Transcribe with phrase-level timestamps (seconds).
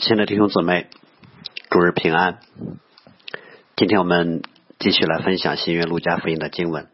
[0.00, 0.88] 亲爱的弟兄姊妹，
[1.70, 2.38] 主日平安。
[3.74, 4.42] 今天我们
[4.78, 6.88] 继续来分享新约路加福音的经文。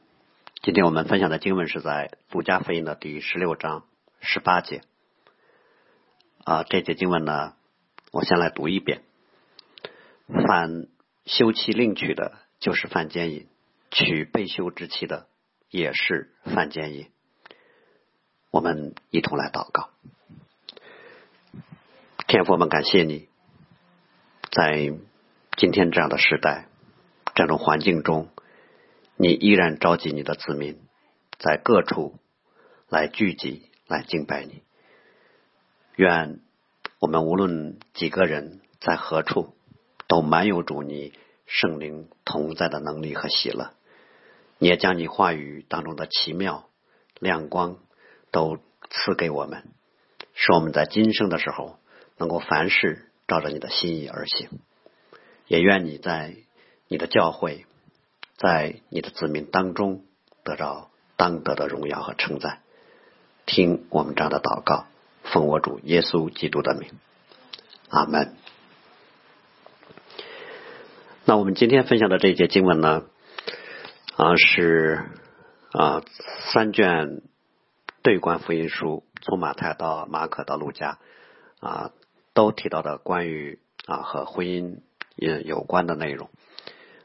[0.63, 3.85] 今天我们分享的经文是在路加福音的第十六章
[4.21, 4.81] 十八节。
[6.45, 7.53] 啊，这节经文呢，
[8.11, 9.03] 我先来读一遍：
[10.27, 10.87] 犯
[11.27, 13.45] 休妻另娶的，就是犯奸淫；
[13.91, 15.27] 娶被休之妻的，
[15.69, 17.11] 也是犯奸淫。
[18.51, 19.91] 我们一同来祷告。
[22.35, 23.29] 天父，们感谢你，
[24.51, 24.93] 在
[25.57, 26.67] 今天这样的时代、
[27.37, 28.29] 这种环境中，
[29.17, 30.81] 你依然召集你的子民，
[31.39, 32.19] 在各处
[32.89, 34.65] 来聚集、来敬拜你。
[35.95, 36.41] 愿
[36.99, 39.55] 我们无论几个人在何处，
[40.09, 41.13] 都满有主你
[41.47, 43.75] 圣灵同在的能力和喜乐。
[44.59, 46.69] 你也将你话语当中的奇妙
[47.21, 47.79] 亮光
[48.33, 48.59] 都
[48.91, 49.69] 赐给我们，
[50.35, 51.79] 使我们在今生的时候。
[52.17, 54.49] 能够凡事照着你的心意而行，
[55.47, 56.37] 也愿你在
[56.89, 57.67] 你的教会，
[58.37, 60.05] 在你的子民当中
[60.43, 62.61] 得到当得的荣耀和称赞。
[63.47, 64.87] 听我们这样的祷告，
[65.23, 66.91] 奉我主耶稣基督的名，
[67.91, 68.35] 阿门。
[71.27, 73.05] 那我们今天分享的这一节经文呢，
[74.17, 75.05] 啊是
[75.73, 76.03] 啊
[76.53, 77.23] 三卷
[78.03, 80.99] 对观福音书，从马太到马可到路加
[81.65, 81.91] 啊。
[82.37, 84.81] 都提到的关于啊和婚姻
[85.15, 86.31] 也有关的内容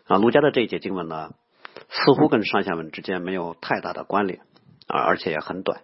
[0.07, 1.35] 啊，儒家的这一节经文呢，
[1.87, 4.39] 似乎跟上下文之间没有太大的关联
[4.87, 5.83] 啊，而且也很短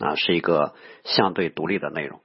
[0.00, 2.18] 啊，是一个相对独立的内容。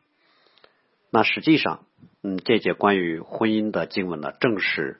[1.11, 1.85] 那实际上，
[2.23, 4.99] 嗯，这节关于婚姻的经文呢，正是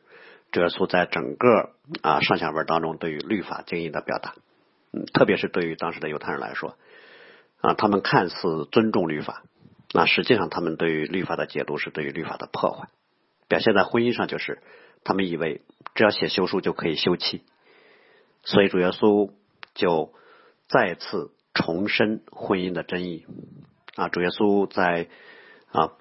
[0.52, 1.72] 主耶稣在整个
[2.04, 4.36] 啊上下文当中对于律法经义的表达，
[4.94, 6.78] 嗯，特别是对于当时的犹太人来说
[7.60, 9.42] 啊，他们看似尊重律法。
[9.98, 12.90] 那实际上，他们对于律法的解读是对于律法的破坏，
[13.48, 14.62] 表现在婚姻上，就是
[15.06, 15.62] 他们以为
[15.94, 17.44] 只要写休书就可以休妻，
[18.44, 19.32] 所以主耶稣
[19.74, 20.14] 就
[20.68, 23.26] 再次重申婚姻的真义
[23.96, 24.10] 啊。
[24.10, 25.08] 主耶稣在
[25.72, 25.94] 啊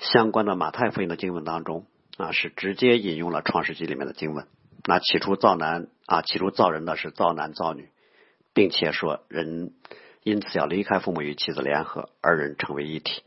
[0.00, 1.84] 相关的马太福音的经文当中
[2.16, 4.46] 啊，是直接引用了创世纪里面的经文。
[4.86, 7.90] 那起初造男啊，起初造人的是造男造女，
[8.54, 9.74] 并且说人
[10.22, 13.22] 因此要离开父母与妻子联合，二人成为一体。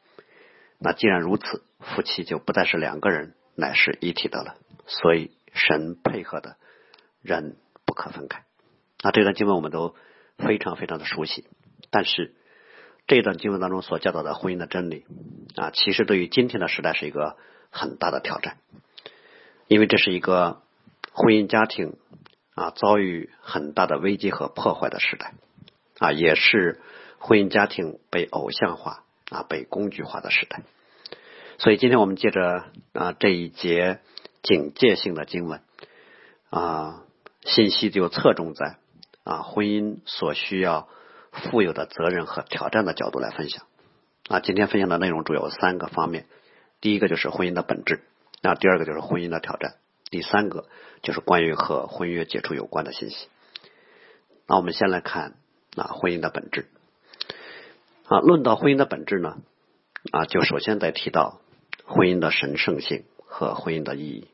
[0.80, 4.56] 那既然如此，夫妻就不再是两个人，乃是一体的了。
[4.88, 6.58] 所以神配合的
[7.22, 8.44] 人不可分开。
[9.02, 9.96] 那这段经文我们都
[10.38, 11.48] 非常非常的熟悉，
[11.92, 12.36] 但是
[13.08, 15.06] 这段经文当中所教导的婚姻的真理
[15.56, 17.38] 啊，其实对于今天的时代是一个
[17.72, 18.58] 很大的挑战，
[19.68, 20.62] 因为这是一个
[21.14, 21.98] 婚姻家庭
[22.54, 25.34] 啊遭遇很大的危机和破坏的时代
[26.00, 26.82] 啊，也是
[27.18, 29.05] 婚姻家庭被偶像化。
[29.36, 30.62] 啊，被工具化的时代，
[31.58, 32.64] 所以今天我们借着
[32.94, 34.00] 啊这一节
[34.42, 35.60] 警戒性的经文
[36.50, 37.04] 啊，
[37.44, 38.78] 信息就侧重在
[39.26, 40.88] 啊婚姻所需要
[41.34, 43.66] 负有的责任和挑战的角度来分享
[44.30, 44.40] 啊。
[44.40, 46.28] 今天分享的内容主要有三个方面，
[46.80, 48.06] 第一个就是婚姻的本质，
[48.42, 49.74] 那第二个就是婚姻的挑战，
[50.10, 50.70] 第三个
[51.02, 53.28] 就是关于和婚约解除有关的信息。
[54.48, 55.34] 那我们先来看
[55.76, 56.70] 啊婚姻的本质。
[58.08, 59.38] 啊，论到婚姻的本质呢，
[60.12, 61.42] 啊，就首先得提到
[61.86, 64.28] 婚姻的神圣性和婚姻的意义。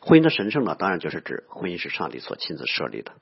[0.00, 3.12] 婚姻的神圣呢，当然就是指婚姻是上帝所亲自设立的。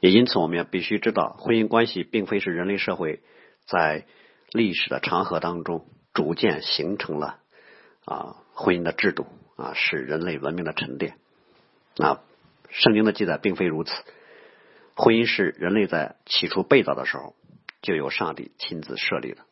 [0.00, 3.20] 也因此，我们也必须知道，婚姻关系并非是人类社会
[3.66, 4.06] 在
[4.50, 7.38] 历史的长河当中逐渐形成了
[8.04, 11.14] 啊婚姻的制度啊，是人类文明的沉淀。
[11.98, 12.22] 啊，
[12.70, 13.92] 圣经的记载并非如此，
[14.96, 17.36] 婚姻是人类在起初被造的时候。
[17.82, 19.44] 就由上帝亲自设立了，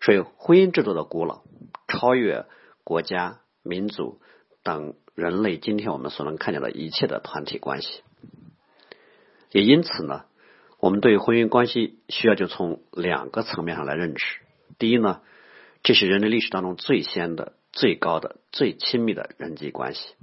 [0.00, 1.42] 所以婚姻制度的古老
[1.86, 2.46] 超越
[2.84, 4.20] 国家、民族
[4.62, 8.02] 等人类今天我们所能看见的一切的团体关系。
[9.50, 10.26] 也因此呢，
[10.78, 14.40] 我们对婚姻关系需要就从两个层面上来认识。
[14.78, 15.22] 第一呢，
[15.82, 20.14] 这是人类历史当中最先的、最高的、最亲密的人际关系，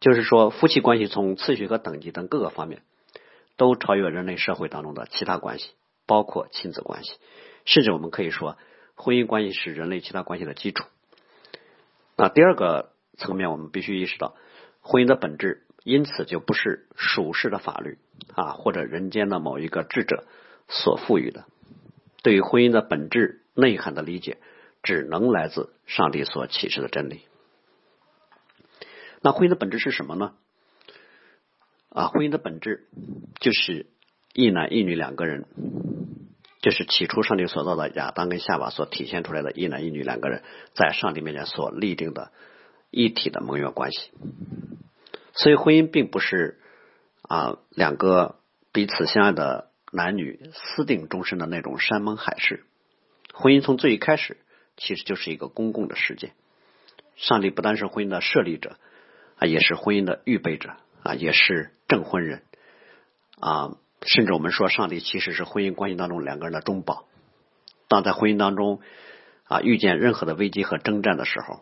[0.00, 2.82] 就是说夫妻关系从次序和等级等各个方面
[3.58, 5.70] 都超越人类社会当中的其他关系。
[6.10, 7.12] 包括亲子关系，
[7.64, 8.58] 甚至我们可以说，
[8.96, 10.84] 婚姻关系是人类其他关系的基础。
[12.16, 14.34] 那第二个层面，我们必须意识到，
[14.80, 17.96] 婚姻的本质，因此就不是属世的法律
[18.34, 20.24] 啊，或者人间的某一个智者
[20.66, 21.44] 所赋予的。
[22.24, 24.38] 对于婚姻的本质内涵的理解，
[24.82, 27.20] 只能来自上帝所启示的真理。
[29.22, 30.34] 那婚姻的本质是什么呢？
[31.90, 32.88] 啊，婚姻的本质
[33.38, 33.86] 就是。
[34.32, 35.46] 一男一女两个人
[36.60, 40.42] 就是起初上帝所造的亚当跟夏娃所体现出来的一男一女两个人
[40.74, 42.30] 在上帝面前所立定的
[42.90, 44.10] 一体的盟约关系。
[45.32, 46.60] 所以婚姻并不是
[47.22, 48.36] 啊两个
[48.72, 52.64] 彼此相爱的男女私定终身的那种山盟海誓。
[53.32, 54.36] 婚姻从最一开始
[54.76, 56.32] 其实就是一个公共的事件。
[57.16, 58.76] 上帝不单是婚姻的设立者
[59.36, 62.42] 啊，也是婚姻的预备者啊，也是证婚人
[63.40, 63.76] 啊。
[64.06, 67.04] 甚至我们说，上帝其实是婚姻关系当中两个人的中保。
[67.86, 68.80] 当在婚姻当中
[69.44, 71.60] 啊遇见任何的危机和征战的时候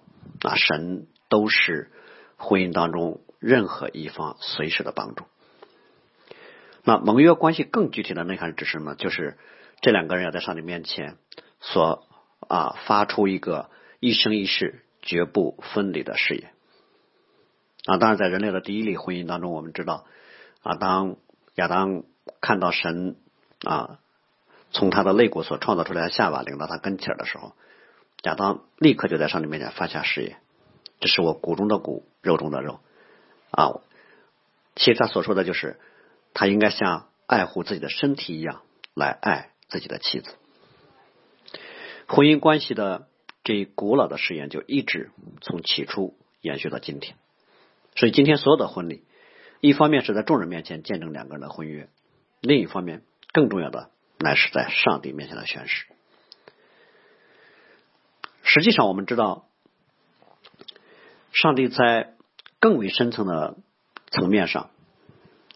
[0.48, 1.90] 啊，神都是
[2.36, 5.24] 婚姻当中任何一方随时的帮助。
[6.84, 8.94] 那盟约关系更具体的内涵指什么？
[8.94, 9.36] 就是
[9.80, 11.16] 这两个人要在上帝面前
[11.60, 12.06] 所
[12.46, 13.68] 啊发出一个
[13.98, 16.52] 一生一世绝不分离的誓言
[17.86, 17.96] 啊。
[17.96, 20.04] 当然，在人类的第一例婚姻当中，我们知道
[20.62, 21.16] 啊，当
[21.56, 22.04] 亚当。
[22.40, 23.16] 看到神
[23.64, 23.98] 啊，
[24.70, 27.52] 从他的肋骨所创造出来的下巴领到他跟前的时候，
[28.22, 30.38] 亚当立刻就在上帝面前发下誓言
[31.00, 32.80] ：“这是我骨中的骨，肉中的肉。”
[33.50, 33.80] 啊，
[34.76, 35.78] 其实他所说的就是，
[36.34, 38.62] 他应该像爱护自己的身体一样
[38.94, 40.34] 来爱自己的妻子。
[42.06, 43.08] 婚姻关系的
[43.44, 45.10] 这一古老的誓言就一直
[45.40, 47.16] 从起初延续到今天。
[47.96, 49.04] 所以今天所有的婚礼，
[49.60, 51.88] 一方面是在众人面前见证两个人的婚约。
[52.40, 53.02] 另一方面，
[53.32, 55.86] 更重要的乃是在上帝面前的宣誓。
[58.42, 59.48] 实际上，我们知道，
[61.32, 62.14] 上帝在
[62.60, 63.56] 更为深层的
[64.10, 64.70] 层面上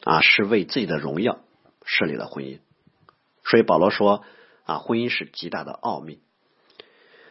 [0.05, 1.41] 啊，是为自己的荣耀
[1.85, 2.59] 设立了婚姻。
[3.45, 4.25] 所以保罗说
[4.65, 6.21] 啊，婚姻是极大的奥秘。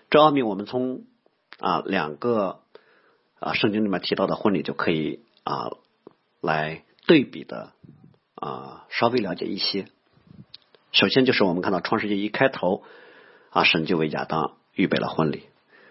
[0.10, 1.06] 这奥秘，我们从
[1.60, 2.62] 啊两个
[3.40, 5.72] 啊圣经里面提到的婚礼就可以啊
[6.42, 7.74] 来对比的。
[8.42, 9.86] 啊，稍微了解一些。
[10.92, 12.84] 首先就是我们看到创世纪一开头
[13.52, 15.44] 啊，神就为亚当预备了婚礼。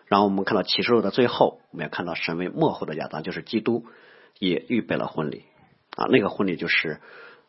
[0.06, 3.86] 然后我们看到启示录的最后，我们也看到神为幕后的亚当，就是基督，
[4.40, 5.44] 也预备了婚礼。
[5.96, 7.00] 啊，那个婚礼就是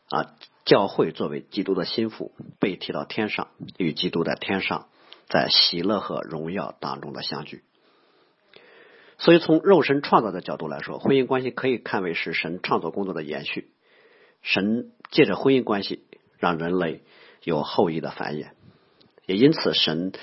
[0.10, 4.88] 啊，教会作为基督的心腹，被提到天上，与基督在天上，
[5.28, 7.64] 在喜乐和荣耀当中的相聚。
[9.18, 13.72] 所以从肉身创造的角度来说，婚姻关系可以看为是神创作工作的延续。
[14.42, 16.04] 神借着婚姻关系
[16.40, 17.04] 让人类
[17.44, 18.50] 有后裔的繁衍，
[19.26, 20.14] 也因此神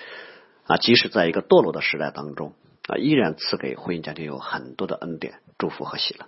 [0.65, 2.53] 啊，即使在一个堕落的时代当中
[2.89, 6.27] 啊，依然赐给婚姻家庭有很多的恩典、祝福和喜乐。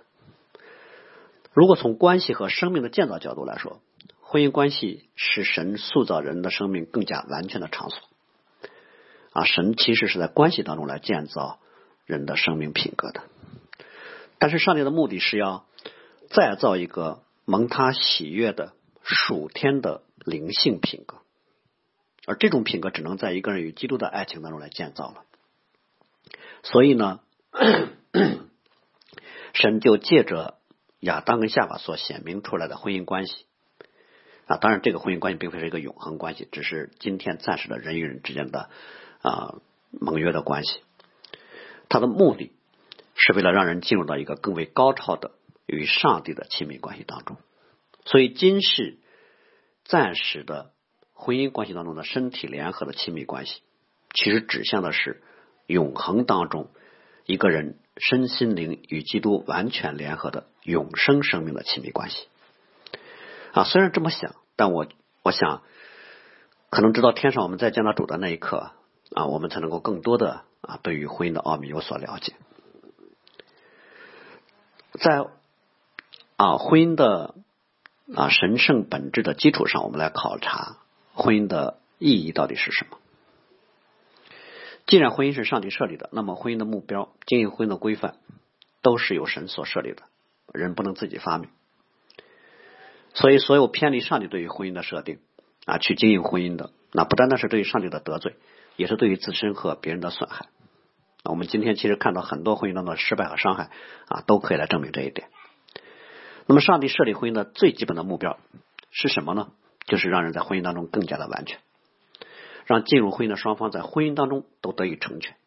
[1.53, 3.81] 如果从关系和生命的建造角度来说，
[4.21, 7.99] 婚姻关系是神塑造人的生命更加完全的场所
[9.33, 9.43] 啊。
[9.43, 11.59] 神其实是在关系当中来建造
[12.05, 13.23] 人的生命品格的，
[14.39, 15.65] 但是上帝的目的是要
[16.29, 17.21] 再造一个。
[17.51, 18.71] 蒙他喜悦的
[19.03, 21.17] 属天的灵性品格，
[22.25, 25.25] 而这种品格只能在一个人与基督的爱情当中来建造了。
[26.63, 27.19] 所以呢，
[29.51, 30.59] 神就借着
[31.01, 33.45] 亚当跟夏娃所显明出来的婚姻关系
[34.45, 38.69] 啊，当然这个婚姻关系并非是一个永恒关系，只是今天暂时的人与人之间的
[39.21, 39.55] 啊
[39.89, 40.79] 盟约的关系。
[41.89, 42.53] 它的目的
[43.15, 45.31] 是为了让人进入到一个更为高超的。
[45.71, 47.37] 与上帝的亲密关系当中，
[48.03, 48.99] 所以今世
[49.85, 50.73] 暂时的
[51.13, 53.61] 婚姻关系当中的身体联合的亲密关系，
[54.13, 55.23] 其实指向的是
[55.67, 56.69] 永恒当中
[57.25, 62.27] 一个人身心灵与基督完全联合的永生生命的亲密关系。
[63.53, 64.87] 啊，虽然这么想，但我
[65.23, 65.63] 我想，
[66.69, 68.73] 可能直到天上我们再见到主的那一刻
[69.15, 72.33] 啊，我们才能够更多的啊对于婚姻的奥秘有所了解，
[74.99, 75.27] 在。
[76.41, 77.35] 啊，婚姻的
[78.15, 80.77] 啊神圣本质的基础上，我们来考察
[81.13, 82.97] 婚姻的意义到底是什么。
[84.87, 88.15] 既然婚姻是上帝设立的，那么婚姻的目标、经营婚姻的规范
[88.81, 90.01] 都是由神所设立的，
[90.51, 91.47] 人不能自己发明。
[93.13, 95.19] 所以，所有偏离上帝对于婚姻的设定
[95.67, 98.35] 啊，去经营婚姻的，那不单单是对于上帝的得罪，
[98.77, 100.47] 也是对于自身和别人的损害。
[101.23, 103.69] 我们今天其实看到很多婚姻当中的失败和伤害
[104.07, 105.29] 啊，都可以来证明这一点。
[106.51, 108.37] 那么，上帝设立婚姻的最基本的目标
[108.89, 109.53] 是什么呢？
[109.85, 111.59] 就是让人在婚姻当中更加的完全，
[112.65, 115.37] 让进入婚姻的双方在婚姻当中都得以成全。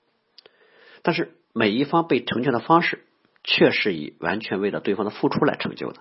[1.02, 3.04] 但是，每一方被成全的方式
[3.42, 6.00] 却是以完全为了对方的付出来成就的。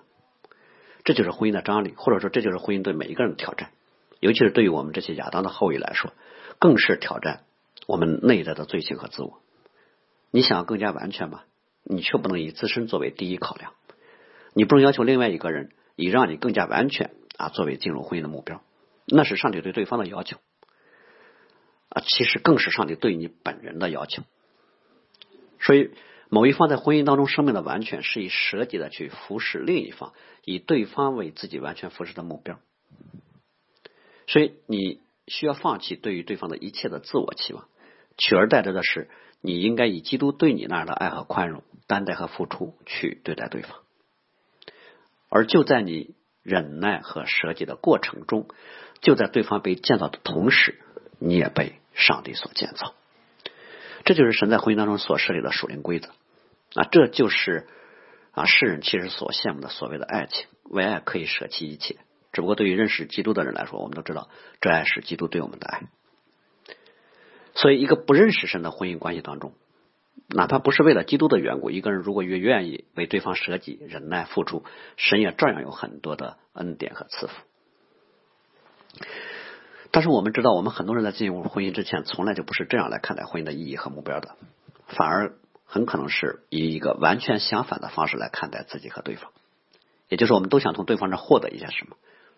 [1.04, 3.72] 这就是婚姻的张力，或者说这就是婚姻对每一个人的挑战，
[4.20, 6.14] 尤其是对于我们这些亚当的后裔来说，
[6.58, 7.42] 更是挑战
[7.86, 9.42] 我们内在的罪性和自我。
[10.30, 11.42] 你想要更加完全吗？
[11.82, 13.74] 你却不能以自身作为第一考量。
[14.54, 18.62] 你不能要求另外一个人以让你更加完全啊作为进入婚姻的目标，
[19.06, 20.38] 那是上帝对对方的要求
[21.90, 24.22] 啊，其实更是上帝对你本人的要求。
[25.60, 25.90] 所以，
[26.28, 30.12] 某一方在婚姻当中生命的完全，是以舍己的去服侍另一方，
[30.44, 32.58] 以对方为自己完全服侍的目标。
[34.26, 37.68] 所以，你需要放弃对于对方的一切的自我期望，
[38.18, 39.08] 取而代之的是，
[39.40, 43.83] 你应该以基督对你那样的爱和宽容、担待和付出去对待对方。
[45.34, 46.14] 而就在你
[46.44, 48.46] 忍耐和舍己的过程中，
[49.00, 50.78] 就在对方被建造的同时，
[51.18, 52.94] 你也被上帝所建造。
[54.04, 56.10] 这就是神在婚姻当中所设立的属灵规则
[56.76, 56.86] 啊！
[56.88, 57.66] 这就是
[58.30, 61.96] 啊世人其实所羡慕的所谓的爱情，为爱可以舍弃一切。
[62.32, 64.28] 只不过对于认识基督的人来说，我们都知道，
[64.60, 65.82] 这爱是基督对我们的爱。
[67.56, 69.52] 所以，一个不认识神的婚姻关系当中，
[70.28, 74.64] 哪怕不是为了基督的缘故，一个人如果越愿意为对方舍己、忍耐、付出，
[74.96, 77.34] 神也照样有很多的恩典和赐福。
[79.90, 84.34] 但是我们知道，我们很多人在进入婚姻之前，从来就不是这样来看待婚姻的意义和目标的，
[84.88, 89.30] 反而很可能是以一个完全相反的方式来看待自己和对方。
[90.08, 91.96] 也就是我们都想从对方这获得一些什么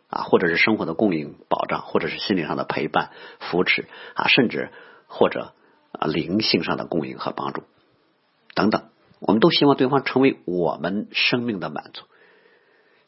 [0.08, 4.70] 啊，或者是生活的供应保障，或者是心理上的陪伴扶持啊，甚至
[5.08, 5.52] 或者
[5.98, 7.62] 啊灵性上的供应和帮助
[8.54, 8.88] 等等，
[9.20, 12.04] 我们都希望对方成为我们生命的满足。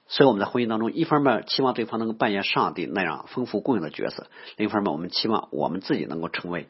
[0.07, 4.27] 所以我们在婚姻当中，一方面期望对方能够扮演上帝那样丰富供应的角色，
[4.57, 6.69] 另一方面我们期望我们自己能够成为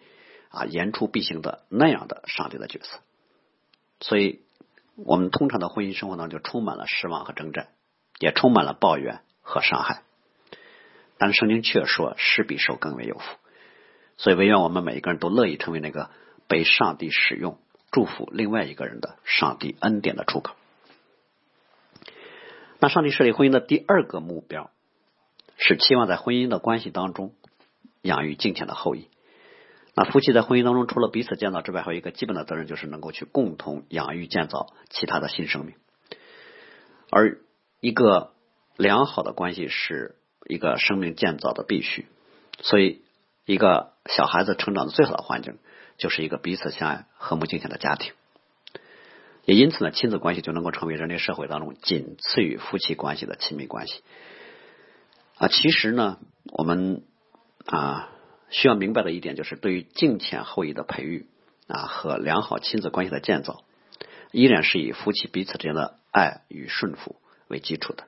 [0.49, 2.99] 啊言出必行的那样的上帝的角色。
[4.01, 4.41] 所以，
[4.97, 7.69] 我们通常的婚姻生活当中就充满了失望和征战，
[8.19, 10.03] 也充满了抱怨和伤害。
[11.17, 13.37] 但圣经却说，施比受更为有福。
[14.19, 16.11] 所以，唯愿我们每一个人都乐意成为那个
[16.49, 17.59] 被上帝使用、
[17.91, 20.55] 祝福另外一个人的上帝恩典的出口。
[22.81, 24.71] 那上帝设立婚姻的第二个目标，
[25.57, 27.33] 是期望在婚姻的关系当中
[28.03, 29.09] 养育敬虔的后裔。
[29.95, 35.75] 那夫妻在婚姻当中，除了彼此建造之外，还有一个基本的责任，就是能够去共同养育建造其他的新生命。
[37.11, 37.41] 而
[37.81, 38.33] 一个
[38.77, 42.07] 良好的关系是一个生命建造的必须。
[42.61, 43.03] 所以，
[43.49, 45.57] 一个小孩子成长的最好的环境，
[45.97, 48.13] 就是一个彼此相爱、和睦敬虔的家庭。
[49.47, 54.03] 也因此呢，亲子关系就能够成为人类社会当中仅次于夫妻关系的亲密关系。
[55.39, 56.19] 啊，其实呢，
[56.53, 57.05] 我们
[57.65, 58.11] 啊
[58.51, 61.27] 需要明白的一点就是，对于敬虔后裔的培育
[61.69, 63.65] 啊和良好亲子关系的建造，
[64.31, 67.17] 依然是以夫妻彼此之间的爱与顺服
[67.49, 68.05] 为基础的。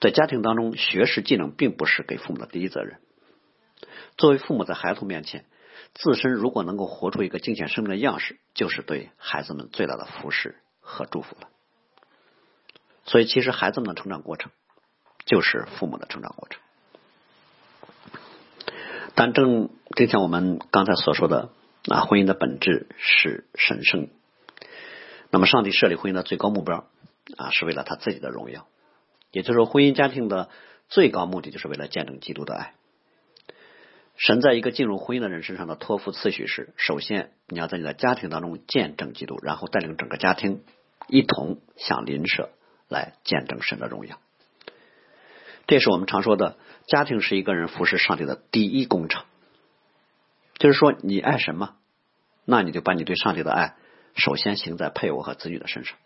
[0.00, 2.98] 在家庭当中，学识技能并不是给父母的第一责任。
[4.20, 5.46] 作为父母，在孩子面前。
[5.94, 11.48] 自身如果能够活出一个敬虔生命的样式，就是对孩子们最大的服侍和祝福了。
[13.06, 14.52] 所以，其实孩子们的成长过程
[15.24, 16.60] 就是父母的成长过程。
[19.14, 21.48] 但正正像我们刚才所说的，
[21.88, 24.10] 啊，婚姻的本质是神圣。
[25.30, 26.90] 那么，上帝设立婚姻的最高目标
[27.38, 28.68] 啊，是为了他自己的荣耀。
[29.32, 30.50] 也就是说，婚姻家庭的
[30.88, 32.74] 最高目的，就是为了见证基督的爱。
[34.20, 40.62] 神在一个进入婚姻的人身上的托付次序是：首先，你要在你的家庭当中见证基督，然后带领整个家庭
[41.08, 42.50] 一同向邻舍
[42.86, 44.18] 来见证神的荣耀。
[45.66, 49.24] 这是我们常说的，家庭是一个人服侍上帝的第一工程。
[50.58, 51.76] 就是说，你爱什么，
[52.44, 53.76] 那你就把你对上帝的爱
[54.14, 55.96] 首先行在配偶和子女的身上。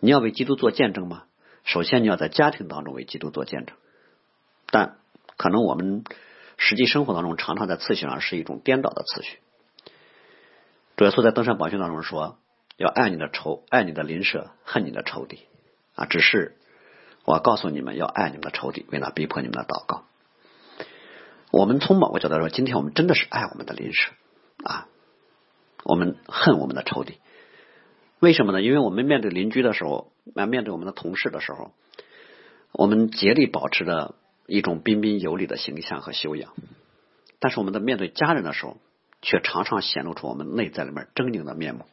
[0.00, 1.24] 你要为基督做见证吗？
[1.64, 3.76] 首先，你要在家庭当中为基督做见证。
[4.70, 4.96] 但
[5.36, 6.04] 可能我们。
[6.66, 9.38] 实际生活当中，常常在次序上是一种颠倒的次序。
[10.96, 12.38] 主耶稣在登山宝训当中说
[12.78, 15.40] ：“要爱你的仇，爱你的邻舍，恨你的仇敌。”
[15.94, 16.56] 啊，只是
[17.26, 20.04] 我告诉你们要爱你们的仇敌，为了逼迫你们的祷告。
[21.50, 24.10] 我们从某个角度说，今天我们真的是爱我们的邻舍
[24.64, 24.88] 啊，
[25.84, 27.18] 我们恨我们的仇敌。
[28.20, 28.62] 为什么呢？
[28.62, 31.72] 因为我们面对邻居的时候，啊，面对我们的同事的时候，
[32.72, 34.14] 我们竭力保持着。
[34.46, 36.52] 一种彬彬有礼的形象和修养，
[37.38, 38.76] 但是我们在面对家人的时候，
[39.22, 41.86] 却常常显露出我们内在里面狰狞的面目，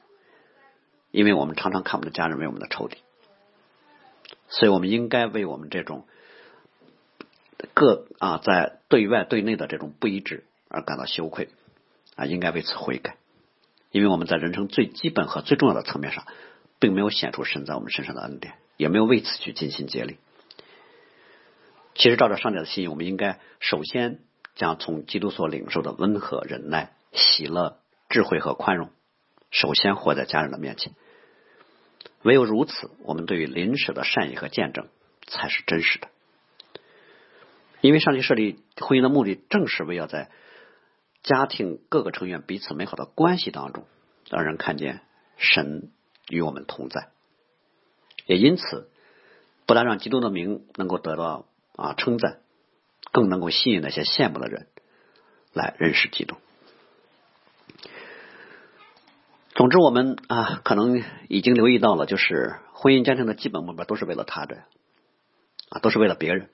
[1.12, 2.98] 因为我们常常看我们的家人为我们的仇敌，
[4.50, 6.05] 所以我们应该为我们这种
[7.74, 11.48] 各啊在对外对内的这种不一致而感到羞愧
[12.15, 13.15] 啊，应该为此悔改，
[13.91, 16.27] 因为我们在人生最基本和最重要的层面上，
[16.79, 20.17] 并没有显出神在我们身上的恩典，也没有为此去尽心竭力。
[21.93, 24.19] 其实，照着上帝的心意，我们应该首先
[24.55, 27.79] 将从基督所领受的温和、忍耐、喜乐、
[28.10, 28.89] 智慧和宽容，
[29.51, 30.93] 首先活在家人的面前。
[32.24, 34.88] 唯有如此，我们对于邻舍的善意和见证
[35.27, 36.07] 才是真实的。
[37.81, 40.29] 因为上帝设立婚姻的目的，正是为要在
[41.24, 43.86] 家庭各个成员彼此美好的关系当中，
[44.29, 45.01] 让人看见
[45.38, 45.91] 神
[46.29, 47.10] 与我们同在，
[48.25, 48.89] 也因此
[49.65, 51.48] 不但让基督的名能够得到
[51.81, 52.39] 啊称赞，
[53.11, 54.67] 更能够吸引那些羡慕的人
[55.53, 56.35] 来认识基督。
[59.55, 64.57] 总之，我们啊可能已经留意到了，就是婚姻家庭的基本目标都是为了他者
[65.69, 66.50] 啊，都是为了别人，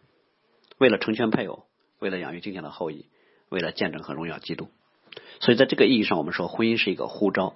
[0.77, 1.65] 为了成全配偶，
[1.99, 3.07] 为了养育敬虔的后裔。
[3.49, 4.67] 为了见证和荣耀基督，
[5.39, 7.55] 所以在这个意义上，我们说婚姻是一个呼召。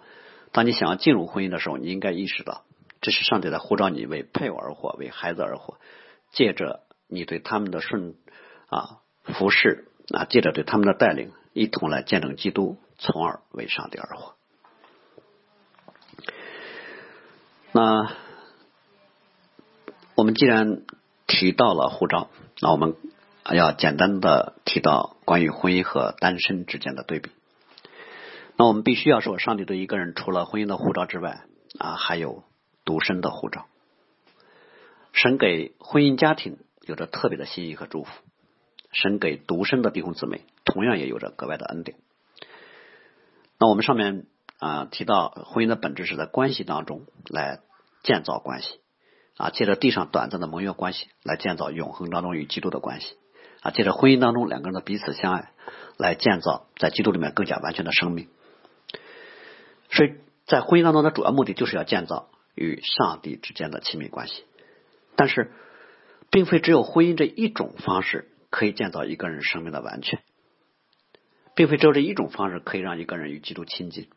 [0.53, 2.63] 当你想要进入婚姻的时候，你应该意识到，
[3.01, 5.79] 这是上帝在呼召你为配偶而活，为孩子而活。
[6.31, 8.15] 借着你对他们的顺
[8.67, 14.35] 啊服侍啊，借着对他们的带领，一同来见证基督，从而为上帝而活。
[17.73, 18.15] 那
[20.15, 20.81] 我们既然
[21.27, 22.29] 提到了护照，
[22.61, 22.95] 那我们。
[23.55, 27.31] 要简单的提到关于婚姻和单身之间的对比。
[28.55, 31.41] 那我们必须要说，上帝对一个人除了婚姻的护照之外
[31.79, 32.43] 啊，还有
[32.85, 33.65] 独身的护照。
[35.11, 36.59] 神给婚姻家庭
[36.91, 38.12] 有着特别的心意和祝福，
[38.91, 41.98] 神给独身的弟兄姊妹同样也有着格外的恩典。
[43.57, 44.25] 那我们上面
[44.60, 47.62] 啊提到，婚姻的本质是在关系当中来
[48.03, 48.81] 建造关系
[49.38, 53.15] 啊，借着地上短暂的盟约关系来建造永恒当中与基督的关系。
[53.62, 55.53] 啊，借着婚姻当中两个人的彼此相爱，
[55.98, 58.27] 来建造在基督里面更加完全的生命。
[59.89, 64.43] 所以在婚姻当中的主要目的就是要建造与上帝之间的亲密关系。
[65.15, 65.51] 但是，
[66.31, 70.21] 并非只有婚姻这一种方式可以建造一个人生命的完全，
[71.55, 74.07] 并非只有这一种方式可以让一个人与基督亲近。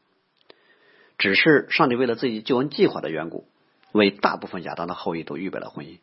[1.19, 3.47] 只是上帝为了自己救恩计划的缘故，
[3.93, 5.99] 为大部分亚当的后裔都预备了婚姻。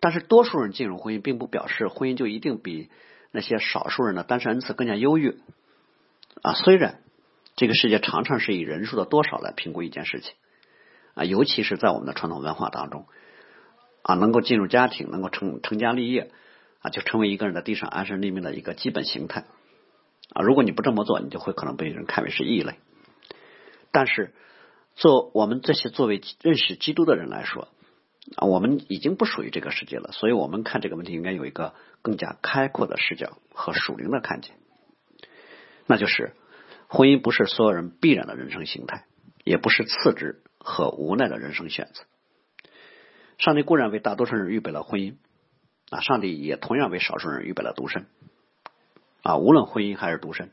[0.00, 2.90] 但是多数人进入婚姻，并不表示婚姻就一定比
[3.30, 5.36] 那些少数人的单身恩赐更加优越
[6.42, 6.54] 啊。
[6.54, 7.00] 虽然
[7.54, 10.34] 这个世界常常是以人数的多少来评估一件事情
[11.14, 13.06] 啊，尤其是在我们的传统文化当中
[14.02, 16.30] 啊，能够进入家庭，能够成成家立业
[16.80, 19.44] 啊，就成为一个人在地上安身立命的一个基本形态
[20.32, 20.42] 啊。
[20.42, 22.74] 如果你不这么做，你就会可能被人看为是异类。
[23.90, 24.34] 但是，
[24.94, 27.68] 做我们这些作为认识基督的人来说。
[28.36, 34.54] 啊，我们已经不属于这个世界了，所以我们看这个问题应该有一个更加开阔的视角和属灵的看见。
[35.86, 36.36] 那就是
[36.86, 39.06] 婚姻不是所有人必然的人生形态，
[39.42, 42.04] 也不是次之和无奈的人生选择。
[43.42, 45.16] 上帝固然为大多数人预备了婚姻，
[45.90, 48.06] 啊，上帝也同样为少数人预备了独身。
[49.24, 50.52] 啊，无论婚姻还是独身，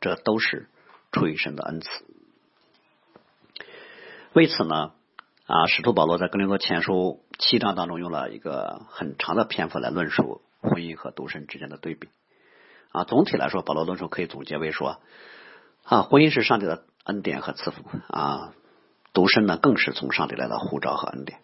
[0.00, 0.66] 这都是
[1.12, 1.90] 出于神的恩赐。
[4.32, 4.92] 为此呢？
[5.44, 12.08] 啊，使徒保罗在格林多前书七章当中用了一个很长的篇幅来论述婚姻和独身之间的对比。
[12.90, 15.02] 啊，总体来说，保罗论述可以总结为说：
[15.84, 18.54] 啊，婚姻是上帝的恩典和赐福啊，
[19.12, 21.38] 独身呢更是从上帝来的护照和恩典。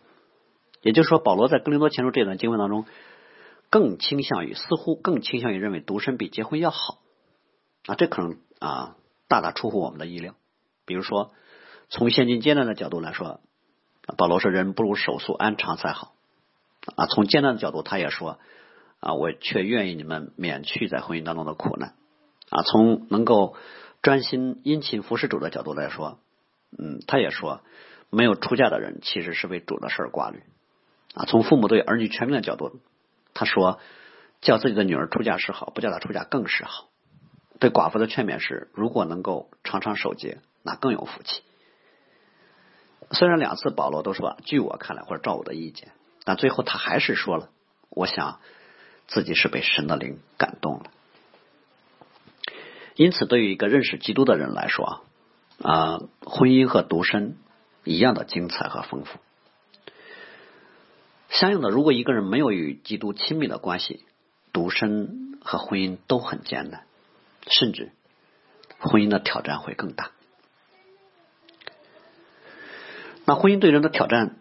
[0.86, 2.86] 也就是说，保罗在格林多前书这段经文当中，
[3.70, 6.98] 更倾向于似乎更倾向于认为独身比结婚要好。
[7.86, 8.96] 啊，这可能啊
[9.26, 10.34] 大大出乎我们的意料。
[10.84, 11.32] 比如说，
[11.88, 13.40] 从现今阶段的角度来说。
[14.16, 16.12] 保罗说：“人不如手速安常才好。”
[16.94, 18.38] 啊，从艰难的角度，他也说
[19.02, 21.96] ：“啊，我却愿意你们免去在婚姻当中的苦难。”
[22.48, 23.56] 啊，从能够
[24.02, 26.20] 专心殷勤服侍主的角度来说，
[26.78, 27.62] 嗯，他也说
[28.08, 30.44] ：“没有出嫁的人其实是为主的事儿挂虑。”
[31.16, 32.78] 啊，从父母对儿女全面的角度，
[33.32, 33.80] 他说
[34.42, 36.88] ：“叫自己的女儿出嫁是好，不叫她出嫁更是好。”
[37.58, 41.42] 对寡妇的劝勉是：“如果能够常常守节，那更有福气。”
[43.12, 45.92] 虽然两次保罗都说，据我看来或者照我的意见，
[46.24, 47.48] 但最后他还是说了，
[47.88, 48.40] 我想
[49.06, 50.90] 自己是被神的灵感动了。
[52.94, 55.04] 因此，对于一个认识基督的人来说，
[55.62, 57.38] 啊，婚姻和独身
[57.84, 59.18] 一样的精彩和丰富。
[61.38, 64.04] 相应的，如果一个人没有与基督亲密的关系，
[64.52, 66.86] 独身和婚姻都很艰难，
[67.50, 67.92] 甚至
[68.78, 70.12] 婚姻的挑战会更大。
[73.26, 74.36] 那婚姻对人的挑战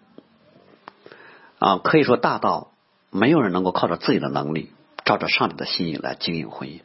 [1.60, 2.72] 啊，可以说大到
[3.10, 4.72] 没有人能够靠着自己的能力，
[5.04, 6.82] 照着上帝的心意来经营婚姻，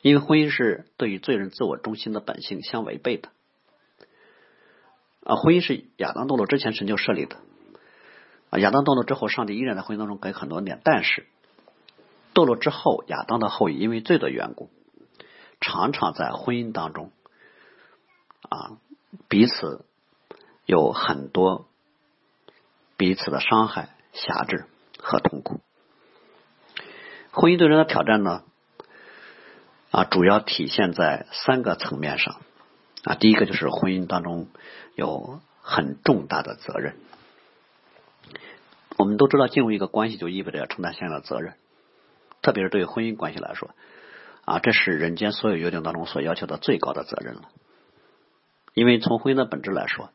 [0.00, 3.30] 因为婚姻是对于罪人自我中心的本性相违背的。
[5.24, 7.36] 啊，婚姻是亚当堕落之前神就设立的，
[8.50, 11.26] 啊，亚当堕落之后，上帝依然在婚姻当中给很多点，但是
[12.34, 14.70] 堕落之后，亚当的后裔因为罪的缘故，
[15.60, 17.12] 常常在婚姻当中
[18.48, 18.78] 啊
[19.28, 19.84] 彼此。
[20.70, 21.66] 有很多
[22.98, 24.66] 彼此的伤害、狭制
[24.98, 25.62] 和痛苦。
[27.32, 28.42] 婚姻对人的挑战呢，
[29.90, 32.36] 啊，主要体现在三个层面上
[33.04, 33.14] 啊。
[33.14, 34.48] 第一个就是婚姻当中
[34.94, 36.98] 有很重大的责任。
[38.98, 41.54] 我们都知道，进入一个关系就意味着要承担相应的责任，
[42.42, 43.70] 特别是对于婚姻关系来说
[44.44, 47.48] 啊，这是人间所有约定当中所要求的最高的责任了。
[48.74, 50.10] 因为从婚姻的本质来说，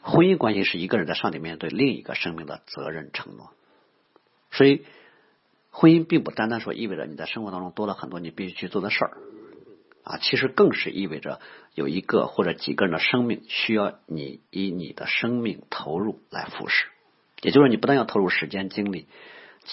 [0.00, 3.50] 婚姻关系是一个人在上帝面对另一个生命的责任承诺，
[4.50, 4.86] 所以。
[5.70, 9.16] 婚姻并不单单说意味着你在生活当中多了很多你必须去做的事儿
[10.02, 11.40] 啊，其实更是意味着
[11.74, 16.86] 有一个或者几个人的生命需要你以你的生命投入来服侍。
[17.42, 19.06] 也就是你不但要投入时间精力，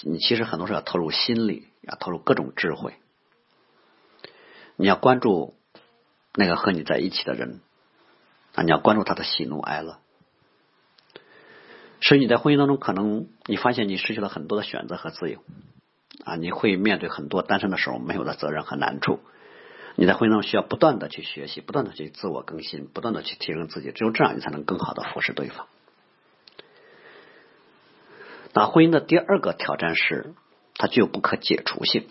[0.04, 2.94] 你其实很多时候要投入心力，要投入各种智慧。
[4.76, 5.56] 你要关注
[6.34, 7.62] 那个和你在一起的人
[8.54, 10.00] 啊，你要关注他的喜怒哀乐。
[12.02, 15.40] 所以你在婚姻当中，可能你发现你失去了很多的选择和自由。
[16.24, 19.20] 啊，你会面对很多单身的时候没有的责任和难处。
[19.96, 25.68] 你在婚姻中需要不断的去学习，不断的去自我更新，不断的去提升自己，只有这样，你才能更好的服侍对方。
[28.56, 30.34] 那婚姻的第二个挑战是，
[30.76, 32.08] 它具有不可解除性，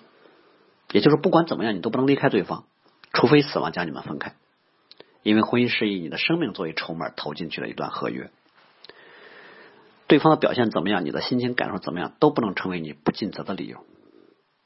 [0.92, 2.66] 也就是不管怎么样，你都不能离开对方，
[3.14, 4.35] 除非死亡将你们分开。
[5.22, 8.30] 因为婚姻是以你的生命作为筹码投进去的一段合约。
[10.07, 13.78] 对方的表现怎么样，你的心情感受怎么样，都不能成为你不尽责的理由。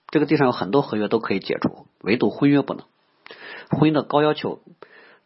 [0.09, 2.85] 这个地上有很多合约都可以解除，唯独婚约不能。
[3.71, 4.59] 婚姻的高要求，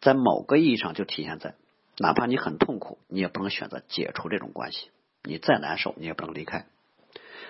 [0.03, 1.55] 在某个意义上就体现在，
[1.97, 4.91] 哪怕你很痛苦，你也不能选择解除这种关系。
[5.25, 6.67] 你再难受，你也不能离开。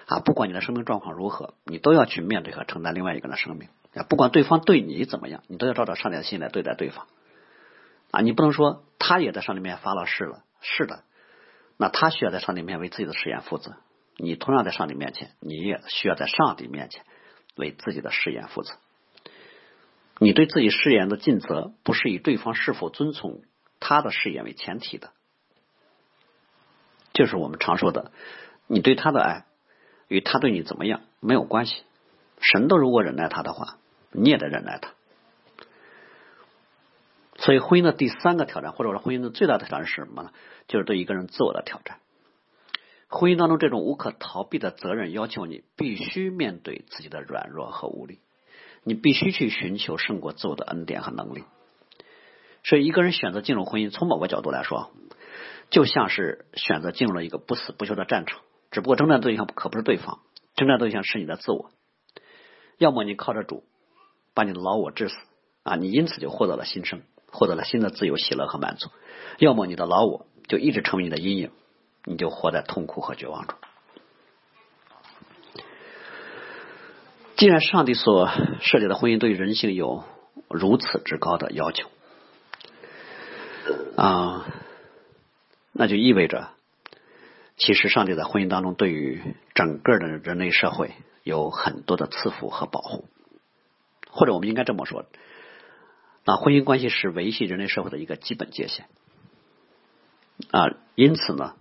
[0.06, 3.68] 啊，不管你的生命状况如何，你都要去面对和承担另外一个人的生命。
[3.94, 7.06] 啊，不管对方对你怎么样，你都要照着上帝的心来对待对方。
[8.10, 11.04] 啊，你不能说他也在上帝面前发了誓了，是的，
[11.76, 13.76] 那他需要在上帝面为自己的誓言负责。
[14.16, 17.04] 你同样在上帝面前，你也需要在上帝面前。
[17.54, 18.72] 为自己的誓言负责。
[20.18, 23.42] 你对自己誓言的尽责，不是以对方是否遵从
[23.78, 25.10] 他的誓言为前提的。
[27.12, 28.10] 就是我们常说的，
[28.66, 29.44] 你对他的爱
[30.08, 31.82] 与他对你怎么样没有关系。
[32.40, 33.78] 神都如果忍耐他的话，
[34.10, 34.90] 你也得忍耐他。
[37.36, 40.30] 所以，婚姻的第三个挑战，或者说婚姻的最大的挑战是什么呢？
[40.68, 41.98] 就是对一个人自我的挑战。
[43.08, 48.20] 婚姻当中这种无可逃避的责任，要求你必须面对自己的软弱和无力，
[48.84, 51.44] 你必须去寻求胜过自我的恩典和能力。
[52.64, 54.92] 所以，一个人选择进入婚姻，从某个角度来说，
[55.72, 58.42] 就像是选择进入了一个不死不休的战场。
[58.70, 60.20] 只不过，征战对象可不是对方，
[60.54, 61.70] 征战对象是你的自我。
[62.78, 63.64] 要么你靠着主
[64.34, 65.16] 把你的老我致死
[65.64, 68.90] 啊，你因此就获得了新生，获得了新的自由、喜乐和满足；
[69.38, 71.50] 要么你的老我就一直成为你的阴影。
[72.04, 73.56] 你就活在痛苦和绝望中。
[77.36, 78.28] 既然上帝所
[78.60, 80.02] 设计的婚姻对人性有
[80.48, 81.88] 如此之高的要求
[83.96, 84.41] 啊，
[85.82, 86.50] 那就意味着，
[87.56, 89.20] 其实上帝在婚姻当中对于
[89.52, 90.92] 整个的人类社会
[91.24, 93.08] 有很多的赐福和保护，
[94.08, 95.06] 或者我们应该这么说，
[96.24, 98.86] 那婚姻关系是维系人类社会的一个基本界限
[100.52, 101.56] 啊，因此呢。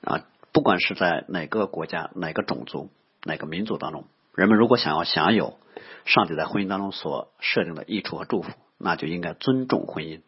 [0.00, 2.88] 啊，不管是在哪个国家、哪个种族、
[3.24, 5.58] 哪个民族当中，人们如果想要享有
[6.06, 10.22] 上帝在婚姻当中所设定的益处和祝福，那就应该尊重婚姻，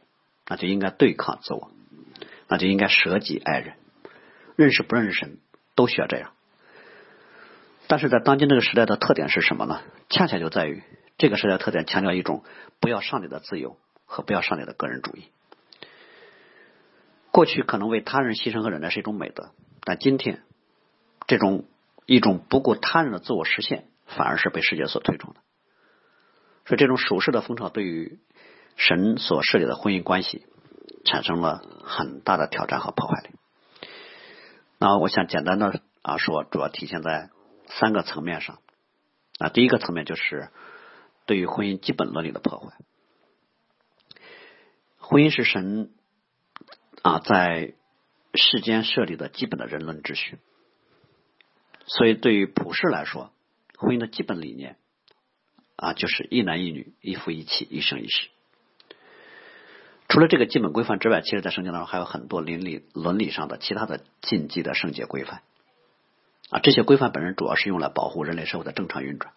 [0.46, 1.70] 那就应该对抗自我，
[2.48, 3.74] 那就应该舍己爱人，
[4.56, 5.38] 认识不认识神
[5.74, 6.32] 都需要这样。
[7.86, 9.82] 但是在当今这个时代的特点是什么呢？
[10.08, 10.82] 恰恰就在于
[11.18, 12.42] 这个时代特点强调一种
[12.80, 13.76] 不要上帝的自由
[14.06, 15.24] 和不要上帝的个人主义。
[17.30, 19.50] 过去可能为他人牺牲和忍耐是一种美德。
[19.86, 20.42] 但今天，
[21.26, 21.66] 这种
[22.06, 25.40] 一种不顾他人的自我实现，反而是被世界所推崇的。
[26.64, 28.18] 所以，这种属世的风潮对于
[28.76, 30.46] 神所设立的婚姻关系
[31.04, 33.30] 产生了很大的挑战和破坏力。
[34.78, 37.30] 那我想简单的啊说，主要体现在
[37.68, 38.58] 三个层面上。
[39.38, 40.50] 啊，第一个层面就是
[41.26, 42.72] 对于婚姻基本伦理的破坏。
[44.98, 45.92] 婚姻是神
[47.02, 47.74] 啊在。
[48.36, 50.38] 世间设立的基本的人伦秩序，
[51.86, 53.30] 所以对于普世来说，
[53.78, 54.76] 婚姻的基本理念
[55.76, 58.30] 啊，就是一男一女，一夫一妻，一生一世。
[60.14, 65.42] 除了这个基本规范之外，其实，在圣经当中还有很多伦理伦理上的其他的禁忌的圣洁规范
[66.50, 66.60] 啊。
[66.62, 69.34] 这些规范本身主要是用来保护人类社会的正常运转，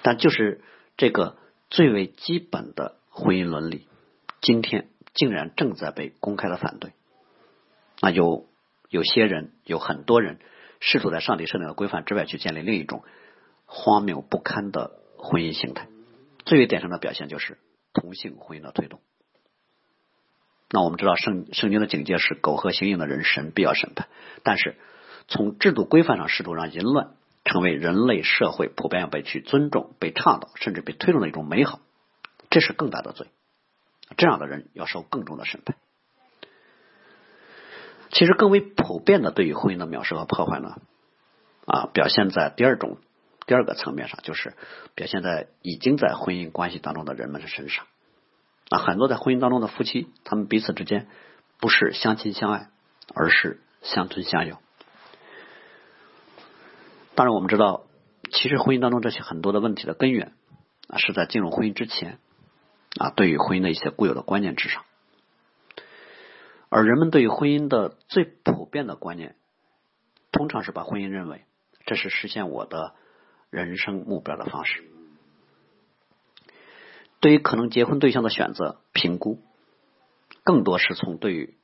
[0.00, 0.62] 但就是
[0.96, 1.36] 这个
[1.68, 3.86] 最为基本的婚姻伦理，
[4.40, 6.94] 今天竟然正在被公开的反对。
[8.00, 8.46] 那有
[8.88, 10.38] 有些人，有很多人
[10.80, 13.04] 试图在上帝设定的规范之外去建立另一种
[13.66, 15.86] 荒谬不堪的婚姻形态。
[16.46, 17.58] 最为典型的表现就是
[17.92, 19.00] 同性婚姻的推动。
[20.72, 24.06] 那我们知道圣圣经的警戒是苟合行淫的人神必要审判，
[24.44, 24.76] 但是
[25.26, 31.80] 从制度规范上试图让淫乱成为人类社会普遍要被去尊重、被倡导，甚至被推动的一种美好，
[32.50, 33.26] 这是更大的罪。
[34.16, 35.76] 这样的人要受更重的审判。
[38.10, 40.80] 其实更为普遍的对于婚姻的藐视和破坏呢，
[41.64, 42.98] 啊，表现在第二种
[43.46, 44.54] 第二个层面上，就是
[44.94, 47.86] 表现在已经在婚姻关系当中的人们的身上。
[48.70, 51.08] 啊，很多在婚姻当中的夫妻，他们彼此之间
[51.58, 52.70] 不是相亲相爱，
[53.12, 54.60] 而是相吞相咬。
[57.16, 57.82] 当然，我们知道，
[58.30, 60.34] 其实婚姻当中这些很多的问题的根源
[60.88, 62.18] 啊，是在进入婚姻之前
[62.96, 64.84] 啊，对于婚姻的一些固有的观念之上。
[66.68, 69.34] 而人们对于婚姻的最普遍的观念，
[70.30, 71.44] 通常是把婚姻认为
[71.84, 72.94] 这是实现我的
[73.50, 74.84] 人生目标的方式。
[77.20, 79.40] 对于可能结婚对象的选择评估，
[80.42, 81.58] 更多是从对于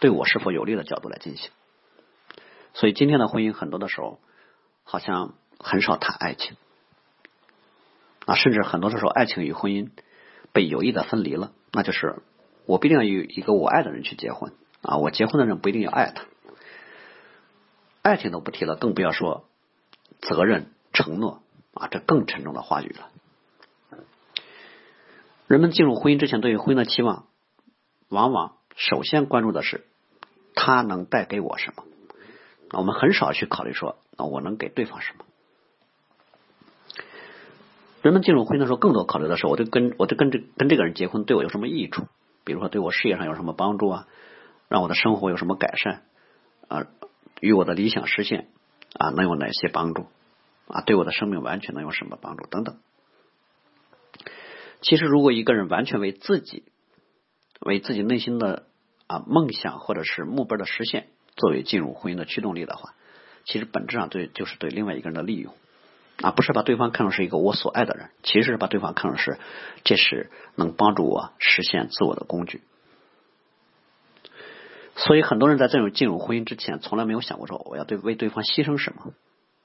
[0.00, 1.50] 对我是否有利的角度来进行。
[2.74, 4.20] 所以今天的婚姻很多的时候，
[4.84, 6.56] 好像很少谈爱情
[8.26, 9.90] 啊，甚至很多的时候，爱情与婚姻
[10.52, 12.16] 被有意的分离了，那就是。
[12.68, 14.52] 我必定要与一个我爱的人去结婚
[14.82, 14.96] 啊！
[14.96, 16.24] 我结婚的人不一定要爱他，
[18.02, 19.48] 爱情都不提了，更不要说
[20.18, 23.12] 责任、承诺啊，这更沉重的话语了。
[25.46, 27.26] 人们进入婚姻之前，对于婚姻的期望，
[28.08, 29.84] 往往首先关注的是
[30.54, 31.84] 他能带给我什么。
[32.72, 35.24] 我们很少去考虑说，啊，我能给对方什么。
[38.02, 42.06] 人们进入婚姻的时候，更多考虑的是，我就跟我就跟这跟这个人结婚，对我有什么益处？
[42.44, 44.06] 比如说，对我事业上有什么帮助啊？
[44.68, 46.02] 让我的生活有什么改善
[46.68, 46.86] 啊？
[47.40, 48.48] 与我的理想实现
[48.94, 50.06] 啊，能有哪些帮助
[50.68, 50.80] 啊？
[50.82, 52.46] 对我的生命完全能有什么帮助？
[52.46, 52.78] 等等。
[54.88, 56.62] 其实，如果一个人完全为自己、
[57.58, 58.66] 为自己内心的
[59.08, 62.94] 啊梦想或者是目标的实现作为进入婚姻的驱动力的话，
[63.44, 65.52] 其实本质上对就是对另外一个人的利用。
[66.22, 69.40] 啊，不是把对方看成是一个我所爱的人，其实是把对方看成是
[69.82, 72.60] 这是能帮助我实现自我的工具。
[74.94, 79.14] 所以很多人在这种进入婚姻之前，从来没有想过说我要对为对方牺牲什么，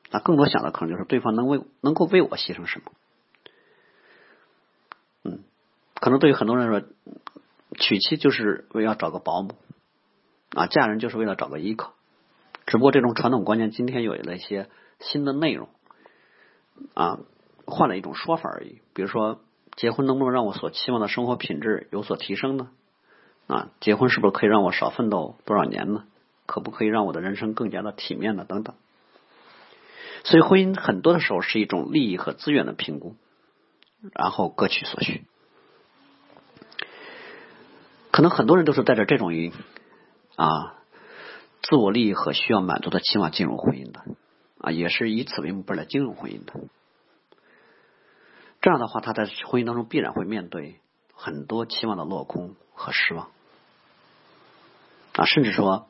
[0.10, 2.91] 那更多想的可能就是对方能为能够为我牺牲什么。
[6.02, 6.84] 可能对于很多人说，
[7.80, 9.56] 娶妻就是为了找个保姆，
[10.54, 11.94] 啊，嫁人就是为了找个依靠。
[12.66, 14.68] 只不过这种传统观念今天有了一些
[15.00, 15.70] 新的内容。
[16.96, 17.20] 啊，
[17.68, 18.82] 换了一种说法而已。
[18.96, 19.40] 比如说，
[19.76, 22.72] 结婚能不能让我所期望的生活品质有所提升呢？
[23.46, 26.06] 啊，结婚是不是可以让我少奋斗多少年呢？
[26.48, 28.46] 可不可以让我的人生更加的体面呢？
[28.46, 28.74] 等等。
[30.24, 33.16] 所以，婚姻很多的时候是一种利益和资源的评估，
[34.14, 35.24] 然后各取所需。
[38.12, 39.52] 可能很多人都是带着这种于
[40.36, 40.76] 啊
[41.62, 44.04] 自我利益和需要满足的期望进入婚姻的。
[44.63, 46.54] 啊，也是以此为目标来进入婚姻的。
[48.62, 50.80] 这样的话，他在婚姻当中必然会面对
[51.15, 53.32] 很多期望的落空和失望，
[55.13, 55.88] 啊，甚至说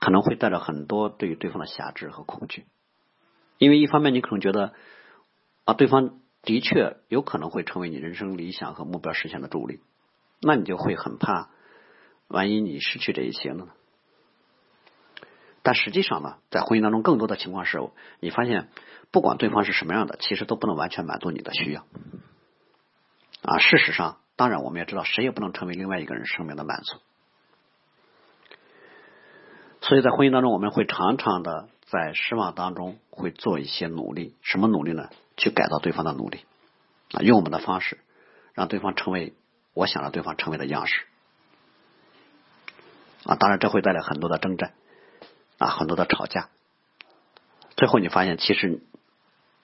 [0.00, 2.66] 可能会带着很多对于对方的辖制和恐惧。
[3.58, 4.72] 因为一方面，你可能觉得
[5.64, 9.78] 啊，对方的确有可能会成为你人生理想和目标实现的助力，
[10.40, 11.50] 那你就会很怕，
[12.28, 13.68] 万一你失去这一切了呢？
[15.62, 17.78] 但实际上呢，在婚姻当中，更多的情况是
[18.20, 18.70] 你发现，
[19.10, 21.84] 不管对方是什么样的，其实都不能完全满足你的需要。
[23.42, 26.96] 啊，事实上，当然我们也知道，谁也不能成为另外一个人生命的满足。
[29.82, 35.10] 所以在婚姻当中，我们会常常的在失望当中会做一些努力，什么努力呢？
[35.36, 36.40] 去改造对方的努力
[37.12, 37.98] 啊，用我们的方式
[38.52, 39.34] 让对方成为
[39.74, 41.02] 我想让对方成为的样式。
[43.24, 44.72] 啊，当然这会带来很多的征战。
[45.58, 46.48] 啊，很多的吵架，
[47.76, 48.80] 最后你发现其实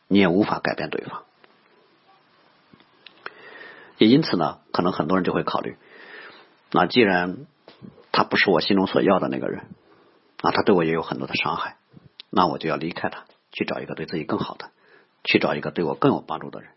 [0.08, 1.24] 你也无法改变对方，
[3.96, 5.78] 也因此呢，可能很多人就会考虑，
[6.70, 7.46] 那既然
[8.12, 9.68] 他不是我心中所要的那个人，
[10.42, 11.78] 啊，他对我也有很多的伤害，
[12.28, 14.70] 那我就要离开他，去找一个对自己更好的，
[15.24, 16.72] 去找一个对我更有帮助的人，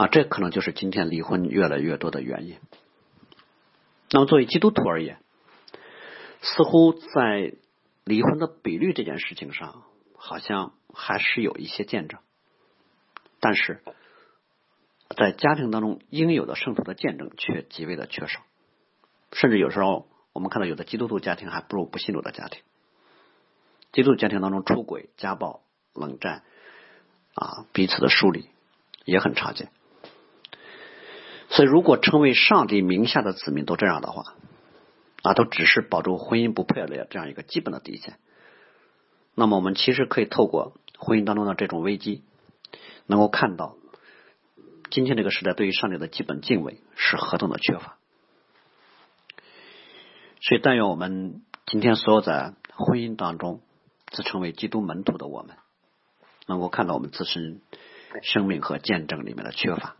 [0.00, 2.58] 啊，这可能就是今天离婚越来越多的原因。
[4.10, 5.18] 那么作为基督徒而言，
[6.40, 7.52] 似乎在
[8.04, 9.82] 离婚的比率这件事情上，
[10.16, 12.18] 好像还是有一些见证，
[13.40, 13.82] 但是
[15.14, 18.40] 在家庭当中应有的圣徒的见证却极为的缺少，
[19.32, 22.62] 甚至有时候我们看到有的基督徒家庭还不如不信主的家庭，
[23.92, 25.60] 基督徒家庭当中出轨、家暴、
[25.92, 26.42] 冷战
[27.34, 28.48] 啊彼此的疏离
[29.04, 29.70] 也很常见。
[31.52, 34.34] 所以，如果成为上帝名下的子民都这样的话，
[35.22, 38.18] 啊，都只是保住婚姻不破裂这样一个基本的底线，
[39.34, 42.22] 那么我们其实可以透过婚姻当中的这种危机，
[43.06, 43.74] 能够看到
[44.90, 47.96] 今天这个时代对于上帝的基本敬畏是何等的缺乏。
[50.40, 53.60] 所以，但愿我们今天所有在婚姻当中
[54.06, 55.56] 自称为基督门徒的我们，
[56.46, 57.60] 能够看到我们自身
[58.22, 59.96] 生命和见证里面的缺乏。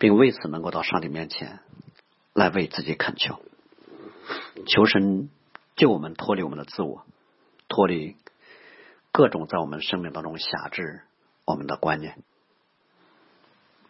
[0.00, 1.60] 并为此能够到上帝面前
[2.32, 3.38] 来为自己恳求，
[4.66, 5.28] 求神
[5.76, 7.04] 救我们脱离我们的自我，
[7.68, 8.16] 脱离
[9.12, 11.02] 各种在我们生命当中辖制
[11.44, 12.18] 我们的观念，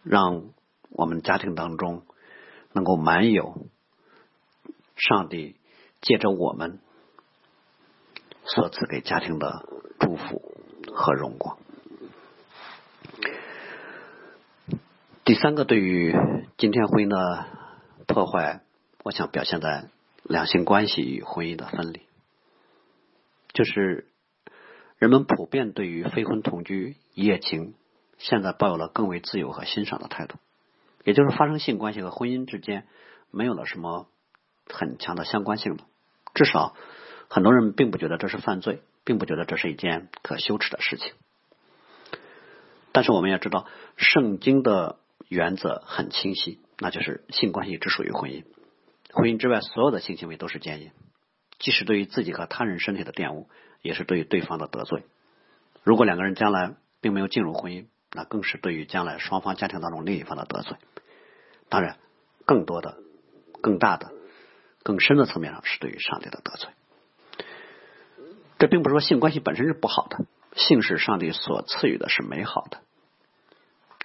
[0.03, 0.49] 让
[0.89, 2.05] 我们家庭当中
[2.73, 3.65] 能够满有
[4.97, 5.55] 上帝
[6.01, 6.81] 借着我们
[8.43, 9.65] 所赐给家庭的
[9.97, 10.41] 祝福
[10.93, 11.57] 和荣光。
[15.23, 16.15] 第三个，对于
[16.57, 17.45] 今天婚姻的
[18.07, 18.61] 破坏，
[19.03, 19.85] 我想表现在
[20.23, 22.01] 两性关系与婚姻的分离，
[23.53, 24.07] 就是
[24.97, 27.75] 人们普遍对于非婚同居一夜情，
[28.17, 30.37] 现在抱有了更为自由和欣赏的态度，
[31.03, 32.87] 也就是发生性关系和婚姻之间
[33.29, 34.07] 没有了什么
[34.65, 35.85] 很强的相关性了，
[36.33, 36.75] 至少
[37.29, 41.13] 很多人并不觉得这是犯罪，并不觉得这是一件可羞耻的事情。
[42.91, 44.97] 但是我们要知道，圣经的。
[45.31, 48.43] 原则很清晰，那就是性关系只属于婚姻，
[49.13, 50.91] 婚姻之外所有的性行为都是奸淫，
[51.57, 53.47] 既是对于自己和他人身体的玷污，
[53.81, 55.05] 也是对于对方的得罪。
[55.83, 60.75] 如果两个人将来并没有进入婚姻，那更是对于将来双方家庭当中另一方的得罪。
[61.69, 61.97] 当然，
[62.43, 62.97] 更多的、
[63.61, 64.11] 更大的、
[64.83, 66.69] 更深的层面上是对于上帝的得罪。
[68.59, 70.25] 这并不是说性关系本身是不好的，
[70.57, 72.81] 性是上帝所赐予的是美好的，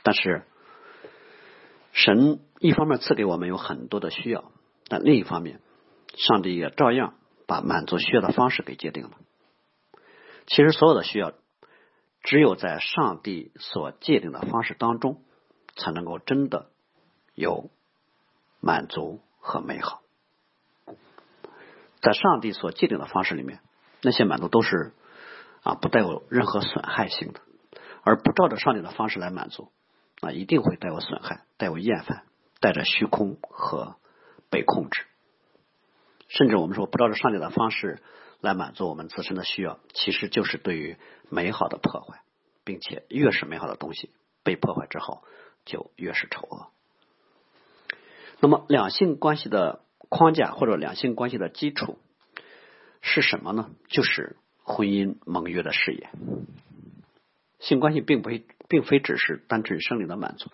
[0.05, 0.45] 但是。
[1.97, 4.53] 神一方面赐给我们有很多的需要，
[4.87, 5.63] 但另一方面，
[6.15, 7.15] 上帝也照样
[7.47, 9.13] 把满足需要的方式给界定了。
[10.47, 11.33] 其实所有的需要，
[12.23, 15.23] 只有在上帝所界定的方式当中，
[15.75, 16.67] 才能够真的
[17.35, 17.71] 有
[18.61, 20.03] 满足和美好。
[22.03, 23.61] 在上帝所界定的方式里面，
[24.03, 24.93] 那些满足都是
[25.63, 27.41] 啊不带有任何损害性的，
[28.03, 29.73] 而不照着上帝的方式来满足。
[30.23, 32.25] 啊，一定会带有损害，带有厌烦，
[32.59, 33.97] 带着虚空和
[34.49, 35.05] 被控制，
[36.29, 38.03] 甚至我们说不照着上帝的方式
[38.41, 40.97] 来满足我们自身的需要，其实就是对于
[41.29, 42.23] 美好的破坏，
[42.65, 44.11] 并且越是美好的东西
[44.43, 45.23] 被破坏之后，
[45.67, 46.69] 就越是丑恶。
[48.41, 51.99] 那么两性关系的框架或者两性关系的基础
[53.03, 53.71] 是什么呢？
[53.89, 56.09] 就是婚姻盟约的事业。
[57.59, 58.47] 性关系并不会。
[58.69, 60.51] 并非只是单纯生理的满足，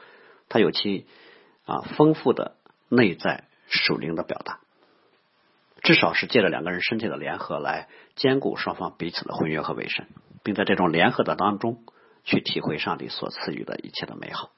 [0.49, 1.07] 它有其
[1.65, 2.57] 啊丰富的
[2.89, 4.61] 内在属灵的表达，
[5.83, 10.09] 至少是借着两个人身体的联合来兼顾双方彼此的婚约和委身，
[10.43, 11.85] 并在这种联合的当中
[12.25, 14.51] 去体会上帝所赐予的一切的美好。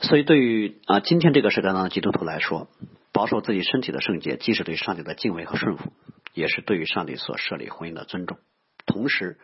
[0.00, 2.68] 所以，对于啊今天这个时代当的基督徒来说，
[3.12, 5.92] 保守自己身体的圣洁，既是对上帝的敬畏和顺服，
[6.34, 8.38] 也是对于上帝所设立婚姻的尊重，
[8.86, 9.36] 同时。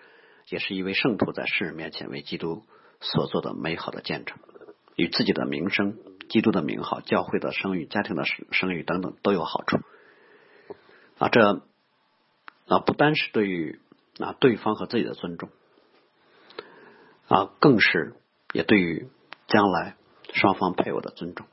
[0.49, 2.63] 也是一位圣徒在世人面前为基督
[3.01, 4.39] 所做的美好的见证，
[4.95, 5.97] 与自己的名声、
[6.29, 9.79] 基督的名号、教会的声誉、家庭的声誉等等都有好处。
[11.19, 11.63] 啊，这
[12.69, 13.81] 啊不单是对于
[14.19, 15.49] 啊对方和自己的尊重，
[17.27, 18.15] 啊更是
[18.53, 19.09] 也对于
[19.47, 19.97] 将来
[20.33, 21.47] 双方配偶的尊重。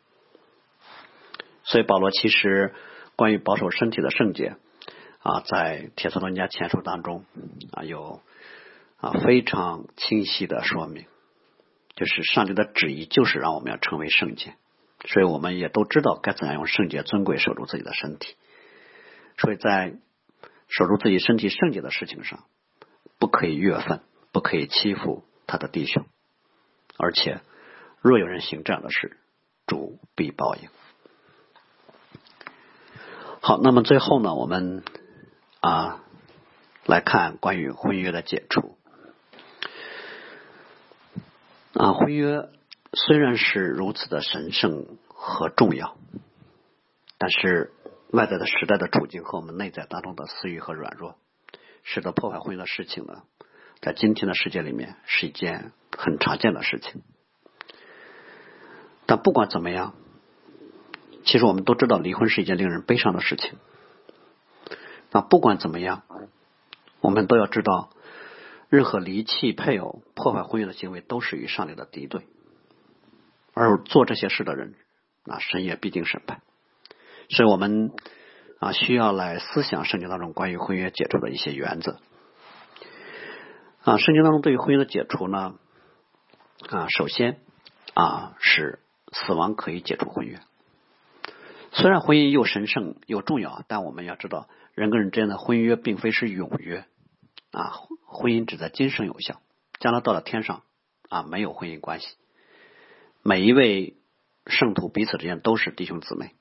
[1.63, 2.73] 所以保罗其实
[3.15, 4.57] 关于保守身体的圣洁
[5.19, 7.23] 啊，在铁色罗尼迦前书当中
[7.71, 8.21] 啊有。
[9.01, 11.07] 啊，非常清晰的说明，
[11.95, 14.53] 就是上帝的旨意就是让我们要成为圣洁，
[15.05, 18.35] 所以我们也都知道该怎样用圣洁尊贵守住自己的身体。
[19.37, 19.95] 所以在
[20.67, 22.43] 守住自己身体圣洁的事情上，
[23.17, 24.01] 不可以越分，
[24.31, 26.05] 不可以欺负他的弟兄，
[26.97, 27.41] 而且
[28.01, 29.17] 若有人行这样的事，
[29.65, 30.69] 主必报应。
[33.41, 34.83] 好，那么最后呢，我们
[35.59, 36.03] 啊
[36.85, 38.77] 来看关于婚约的解除。
[41.73, 42.49] 啊，婚约
[42.93, 45.95] 虽然是如此的神圣和重要，
[47.17, 47.71] 但是
[48.11, 51.15] 外在的时代的处境和我们内在当中的私欲和软弱，
[51.83, 53.23] 使得破坏婚姻的事情呢，
[53.79, 57.01] 在今天的世界里面是一件很常见的事情。
[59.05, 59.93] 但不管怎么样，
[61.23, 63.53] 其实我们都知道离婚是一件令人悲伤的事情。
[65.11, 66.03] 那不管怎么样，
[66.99, 67.89] 我们都要知道，
[68.71, 72.25] 任何离弃配偶、破坏婚约的行为，都是与上帝的敌对。
[73.53, 74.75] 而做这些事的人，
[75.25, 76.41] 啊，神也必定审判。
[77.27, 77.91] 所以我们
[78.59, 81.99] 啊，需要来思想圣经当中关于婚约解除的一些原则。
[83.83, 85.55] 啊，圣经当中对于婚姻的解除呢，
[86.69, 87.41] 啊，首先
[87.93, 88.79] 啊是
[89.11, 90.39] 死亡可以解除婚约。
[91.73, 96.85] 虽然婚姻又神圣又重要，但我们要知道，人跟人之间的婚约并非是永约
[97.51, 97.73] 啊，
[98.05, 99.41] 婚姻只在今生有效，
[99.79, 100.63] 将来到了天上
[101.09, 102.07] 啊没有婚姻关系。
[103.23, 103.97] 每一位
[104.47, 106.33] 圣徒彼此之间都是弟兄姊妹，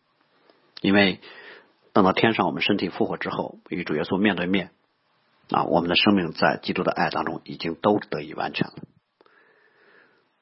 [0.81, 1.21] 因为
[1.93, 4.71] 等到天上我们身体复活之后，与主耶稣面对面
[5.51, 8.75] 啊，我们的生命在基督的爱当中已经都得以完全了。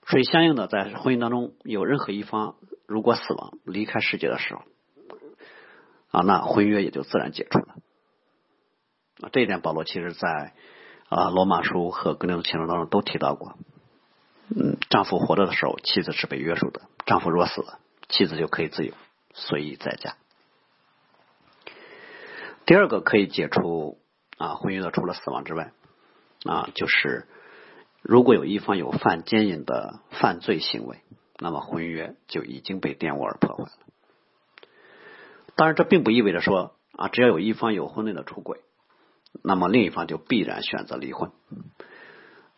[0.07, 2.57] 所以，相应的，在婚姻当中有任何一方
[2.87, 4.63] 如果死亡离开世界的时候，
[6.11, 7.77] 啊，那婚约也就自然解除了。
[9.33, 10.53] 这一点保罗其实在
[11.09, 13.57] 啊罗马书和格林多前书当中都提到过。
[14.51, 18.95] 嗯，丈夫活着的时候，妻子是被约束的；丈夫若死了，妻子就可以自由
[19.35, 20.17] 随意在家。
[22.65, 23.99] 第二个可以解除
[24.39, 25.73] 啊婚约的，除了死亡之外，
[26.45, 27.27] 啊，就是
[28.01, 31.01] 如果有一方有犯奸淫的犯罪行为，
[31.39, 33.71] 那么婚约就已经被玷污而破坏了。
[35.57, 38.61] 当然，这并不意味着说啊，只要有一方有婚内的出轨，
[39.43, 41.31] 那么另一方就必然选择离婚。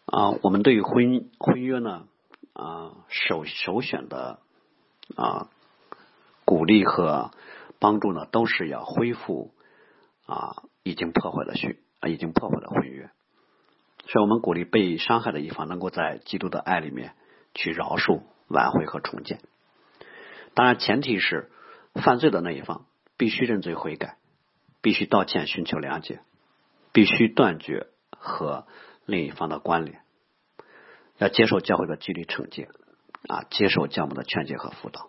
[0.06, 2.04] 啊，我们对于婚婚约呢
[2.52, 4.40] 啊首首选的
[5.16, 5.48] 啊
[6.44, 7.30] 鼓励和
[7.78, 9.52] 帮助呢，都是要恢复
[10.26, 13.10] 啊已经破坏的婚啊已经破坏的婚约。
[14.06, 17.14] 所以我们鼓励被伤害的一方能够在基督的爱里面
[17.54, 19.40] 去饶恕、挽回和重建。
[20.54, 21.50] 当然，前提是
[21.94, 22.86] 犯罪的那一方。
[23.16, 24.16] 必须认罪悔改，
[24.80, 26.20] 必须道歉寻求谅解，
[26.92, 28.66] 必须断绝和
[29.06, 30.00] 另一方的关联，
[31.18, 32.68] 要接受教会的纪律惩戒
[33.28, 35.08] 啊，接受教母的劝诫和辅导。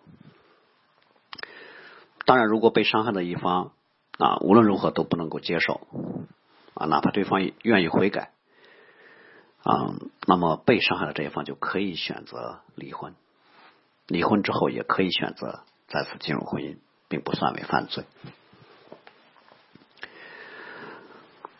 [2.24, 3.72] 当然，如果被伤害的一方
[4.18, 5.86] 啊无论如何都不能够接受
[6.74, 8.32] 啊，哪怕对方愿意悔改
[9.62, 9.94] 啊，
[10.26, 13.14] 那么被伤害的这一方就可以选择离婚，
[14.06, 16.78] 离婚之后也可以选择再次进入婚姻。
[17.12, 18.06] 并不算为犯罪。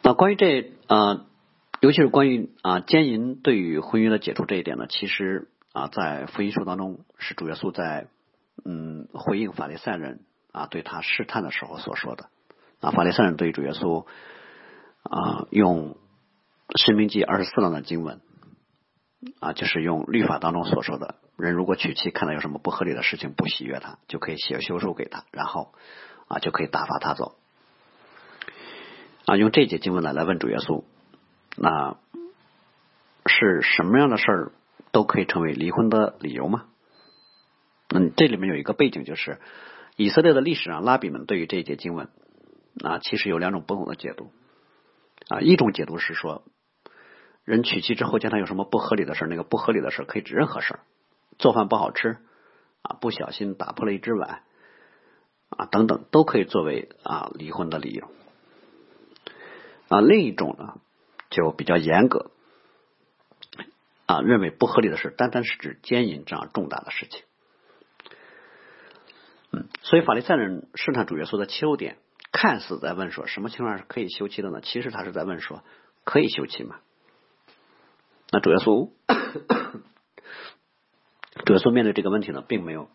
[0.02, 1.26] 那关于这啊，
[1.80, 8.08] 尤其是关于啊奸淫对于婚约的解除这一点呢，其实啊在福音书当中是主耶稣在
[8.64, 12.28] 嗯回应法利赛人啊对他试探的时候所说的。
[12.80, 14.04] 啊法利赛人对于主耶稣
[15.04, 15.96] 啊用
[16.76, 18.20] 申命记二十四章的经文
[19.38, 21.14] 啊就是用律法当中所说的。
[21.36, 25.72] 人如果娶妻看到有什么不合理的事情不喜悦他，就可以写休书给他，然后
[26.28, 27.36] 啊就可以打发他走。
[29.32, 30.84] 啊，用这节经文来来问主耶稣，
[31.56, 31.96] 那
[33.24, 34.52] 是什么样的事儿
[34.90, 36.66] 都可以成为离婚的理由吗？
[37.94, 39.40] 嗯，这里面有一个背景，就是
[39.96, 42.10] 以色列的历史上拉比们对于这一节经文
[42.84, 44.30] 啊，其实有两种不同的解读。
[45.28, 46.44] 啊，一种解读是说，
[47.42, 50.80] 人娶妻之后见他有什么不合理的事儿那个不合理的事儿可以指任何事儿。
[51.38, 52.18] 做饭不好吃
[52.82, 54.42] 啊，不小心打破了一只碗
[55.48, 58.10] 啊，等等，都可以作为啊离婚的理由
[59.92, 60.00] 啊。
[60.00, 60.80] 另一种呢，
[61.30, 62.30] 就比较严格
[64.06, 67.22] 啊，认为不合理的事，单单是指奸淫这样重大的事情。
[69.52, 71.98] 嗯，所以法利赛人试探主耶稣的切入点，
[72.32, 74.60] 看似在问说什么情况是可以休妻的呢？
[74.62, 75.62] 其实他是在问说
[76.04, 76.80] 可以休妻吗？
[78.30, 78.90] 那主耶稣。
[81.46, 82.90] 主耶稣面对这个问题呢，并没有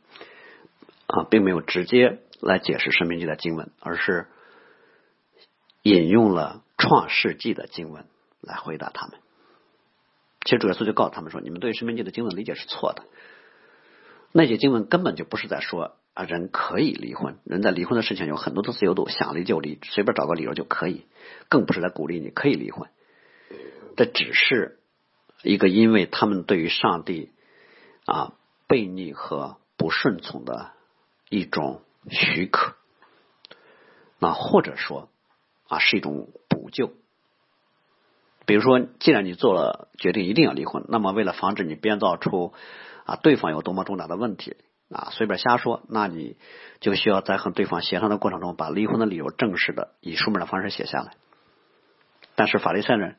[1.08, 4.28] 啊，并没有直接来解释生命记的经文，而是
[5.82, 8.06] 引用了创世纪的经文
[8.42, 9.20] 来回答他们。
[10.46, 13.04] 其实主耶稣就告诉他们说：“你们对生命记的经文理解是错的。
[14.32, 21.06] 那些经文根本就不是在说啊，人可以离婚，人在离婚的事情有很多的自由度，想离就离，随便找个理由就可以，
[21.50, 22.90] 更不是在鼓励你可以离婚。
[23.96, 24.80] 这只是
[25.44, 27.32] 一个因为他们对于上帝。”
[28.06, 28.36] 啊，
[28.70, 30.72] 悖逆和不顺从的
[31.28, 32.74] 一种许可，
[34.18, 35.10] 那或者说
[35.68, 36.94] 啊是一种补救。
[38.46, 42.54] 比如说，既然你做了决定一定要离婚，那么为了防止你编造出
[43.06, 44.58] 啊对方有多么重大的问题
[44.90, 46.38] 啊随便瞎说，那你
[46.80, 51.14] 就需要在和对方协商的过程中，把离婚的理由正式的以书面的方式写下来。
[52.36, 53.18] 但是法律上人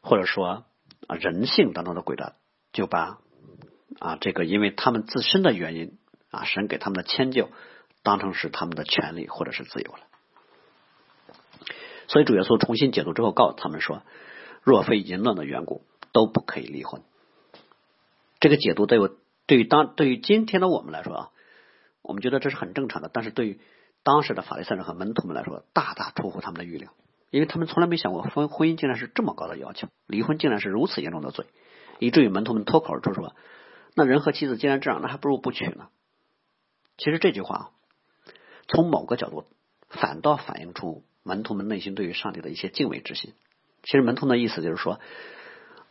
[0.00, 0.64] 或者说
[1.06, 2.36] 啊人性当中的鬼的
[2.72, 3.18] 就把。
[3.98, 5.98] 啊，这个因为他们自身的原因
[6.30, 7.50] 啊，神给他们的迁就
[8.04, 9.98] 当成是他们的权利或者是自由了。
[12.10, 14.02] 所以主耶稣重新解读之后，告诉他们说
[14.64, 15.82] 若非淫乱的缘故，
[16.12, 17.02] 都不可以离婚。
[18.40, 19.08] 这个解读对我
[19.46, 21.30] 对于当对于今天的我们来说啊，
[22.02, 23.60] 我们觉得这是很正常的，但是对于
[24.02, 26.92] 当时的法利赛人和门徒们来说，大大出乎他们的预料，
[27.30, 31.46] 因为他们从来没想过婚婚姻竟然是这么高的要求，离婚竟然是如此严重的罪，
[32.00, 33.36] 以至于门徒们脱口而出说
[33.94, 35.90] ：“那人和妻子既然这样，那还不如不娶呢。”
[36.98, 37.70] 其实这句话
[38.66, 39.44] 从某个角度
[39.88, 43.34] 反倒反映出门徒们内心对于上帝的一些敬畏之心。
[43.82, 45.00] 其实门徒的意思就是说：“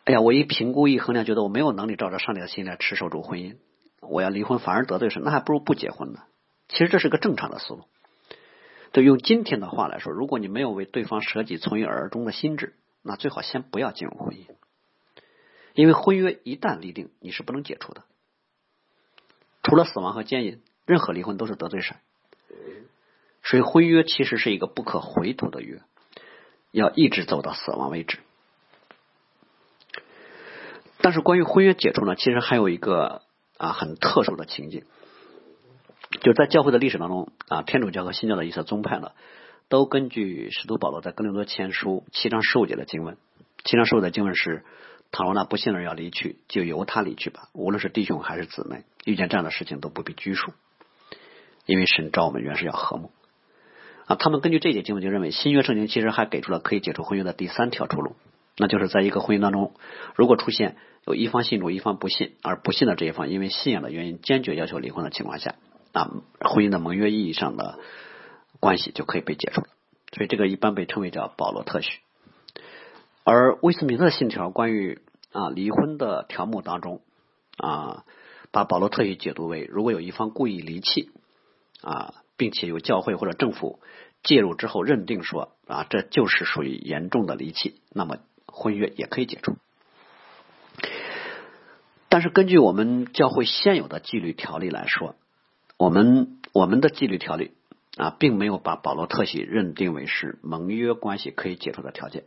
[0.05, 3.57] 哎呀，我一评估一衡量，觉得我没有能力照着上帝的心来持守住婚姻，
[4.01, 6.23] 我要离婚反而得罪神，那还不如不结婚呢。”
[6.69, 7.85] 其实这是个正常的思路。
[8.91, 14.45] 对，用今天的话来说，如果你没有为对方舍己从一而终的心智，那最好先不要进入婚姻，
[15.73, 18.03] 因为婚约一旦立定，你是不能解除的。
[19.63, 21.97] 除了死亡和奸淫，任何离婚都是得罪神。
[23.49, 25.81] 所以婚约其实是一个不可回头的约。
[26.71, 28.19] 要一直走到死亡为止。
[31.01, 33.23] 但是关于婚约解除呢，其实还有一个
[33.57, 34.83] 啊很特殊的情景，
[36.21, 39.13] 就在教会的历史当中啊，天主教和新教的一些宗派呢，
[39.67, 43.17] 都根据使徒保罗在哥林多前书七章十五节的经文，
[43.63, 44.63] 七章十五的经文是：
[45.11, 47.49] 倘若那不信的人要离去，就由他离去吧。
[47.53, 50.53] 无论是弟兄还是姊妹，遇见这样的事情都不必拘束，
[51.65, 53.11] 因为神召我们原是要和睦。
[54.09, 58.15] 啊，他们根据这节经文就认为，新约圣经其实还给出了可以解除婚约的第三条出路，
[58.57, 59.75] 那就是在一个婚姻当中，
[60.15, 65.53] 如果出现有一方信主，一方不信，而不信的这一方因为信仰的原因坚决要求离婚的情况下，
[65.91, 67.77] 啊，婚姻的盟约意义上的
[68.59, 69.67] 关系就可以被解除了。
[70.11, 71.99] 所以这个一般被称为叫保罗特许。
[73.23, 77.01] 而威斯敏特信条关于啊离婚的条目当中
[77.57, 78.05] 啊，
[78.49, 81.11] 把保罗特许解读为，如果有一方故意离弃
[81.83, 82.15] 啊。
[82.39, 83.81] 并且由教会或者政府
[84.23, 89.57] 介入之后认定说啊，这就是属于严重的离弃，那么婚约也可以解除。
[92.07, 95.15] 但是根据我们教会现有的纪律条例来说，
[95.77, 97.51] 我们我们的纪律条例
[97.97, 102.23] 啊，并没有把保罗特许认定为是盟约关系可以解除的条件。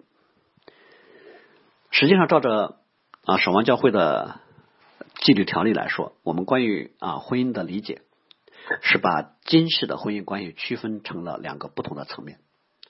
[1.91, 2.77] 实际上，照着
[3.25, 4.41] 啊守望教会的
[5.23, 8.03] 纪律条例来说，我们关于啊婚姻的理解。
[8.81, 12.39] 是把今世的婚姻关系区分成了两个不同的层面：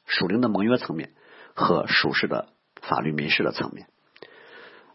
[0.07, 1.13] 属灵的盟约层面
[1.55, 2.49] 和属世的
[2.81, 3.87] 法律民事的层面。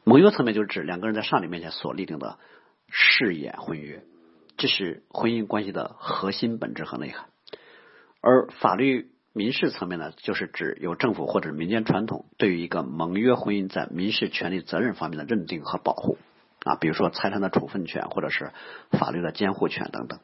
[0.03, 2.39] 盟约层面就是指两个人在上帝面前所立定的
[2.89, 4.03] 誓言婚约，
[4.55, 7.25] 这是婚姻关系的核心本质和内涵；
[8.21, 16.17] 而法律民事层面呢，就是指由政府或者民间传统对于一个盟约婚姻在民事权利责任方面的认定和保护
[16.63, 18.51] 啊，比如说财产的处分权或者是
[18.91, 20.19] 法律的监护权等等。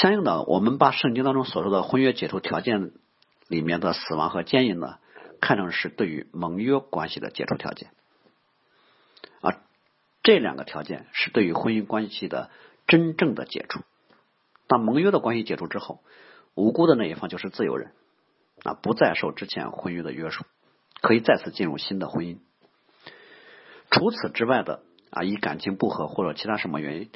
[0.00, 2.92] 相应的，我们把圣经当中所说的婚约解除条件
[3.46, 4.98] 里面的死亡和奸淫呢，
[5.40, 7.90] 看成是对于盟约关系的解除条件
[9.40, 9.62] 啊，
[10.22, 12.50] 这两个条件是对于婚姻关系的
[12.88, 13.82] 真正的解除。
[14.66, 16.00] 当盟约的关系解除之后，
[16.54, 17.92] 无辜的那一方就是自由人
[18.64, 20.44] 啊，不再受之前婚约的约束，
[21.02, 22.38] 可以再次进入新的婚姻。
[23.92, 27.10] 除此之外的啊，以感情不和或者其他什么原因。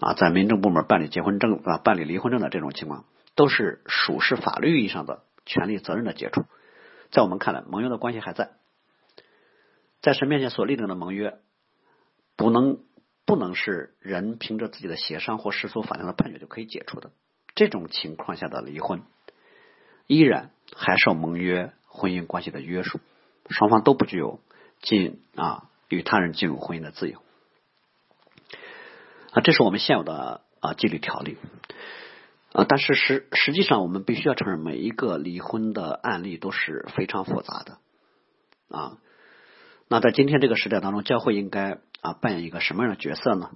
[0.00, 6.44] 啊，在民政部门办理结婚证啊，办理离婚证的这种情况，都是属实法律意义上的权利责任的解除。
[7.10, 8.50] 在我们看来，盟约的关系还在，
[10.00, 11.38] 在神面前所立定的盟约，
[12.36, 12.78] 不能
[13.26, 17.10] 不能是人凭着自己的协商或世俗法庭的判决就可以解除的。
[17.54, 19.02] 这种情况下的离婚，
[20.06, 23.00] 依然还受盟约婚姻关系的约束，
[23.50, 24.40] 双方都不具有
[24.80, 27.20] 进啊与他人进入婚姻的自由。
[29.40, 31.36] 这是我们现有的啊纪律条例
[32.52, 37.78] 啊，但是实实际上我们必须要承认，每一个离婚的案例都是非常复杂的
[38.68, 38.98] 啊。
[39.88, 43.50] 那在今天这个时代当中，教会应该啊扮演一个什么样的角色呢？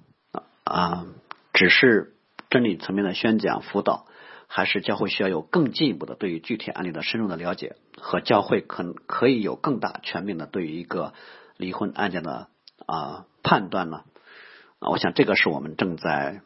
[0.64, 1.06] 啊，
[1.52, 2.14] 只是
[2.50, 4.06] 真理层面的宣讲辅导，
[4.46, 11.12] 还是教会需要有更进一步的对于具体案例的深入的了解，和教会可可以有更大全面的对于一个
[11.56, 12.48] 离婚案件的
[12.86, 14.04] 啊判断呢？
[14.84, 16.42] 我想这个是我们正在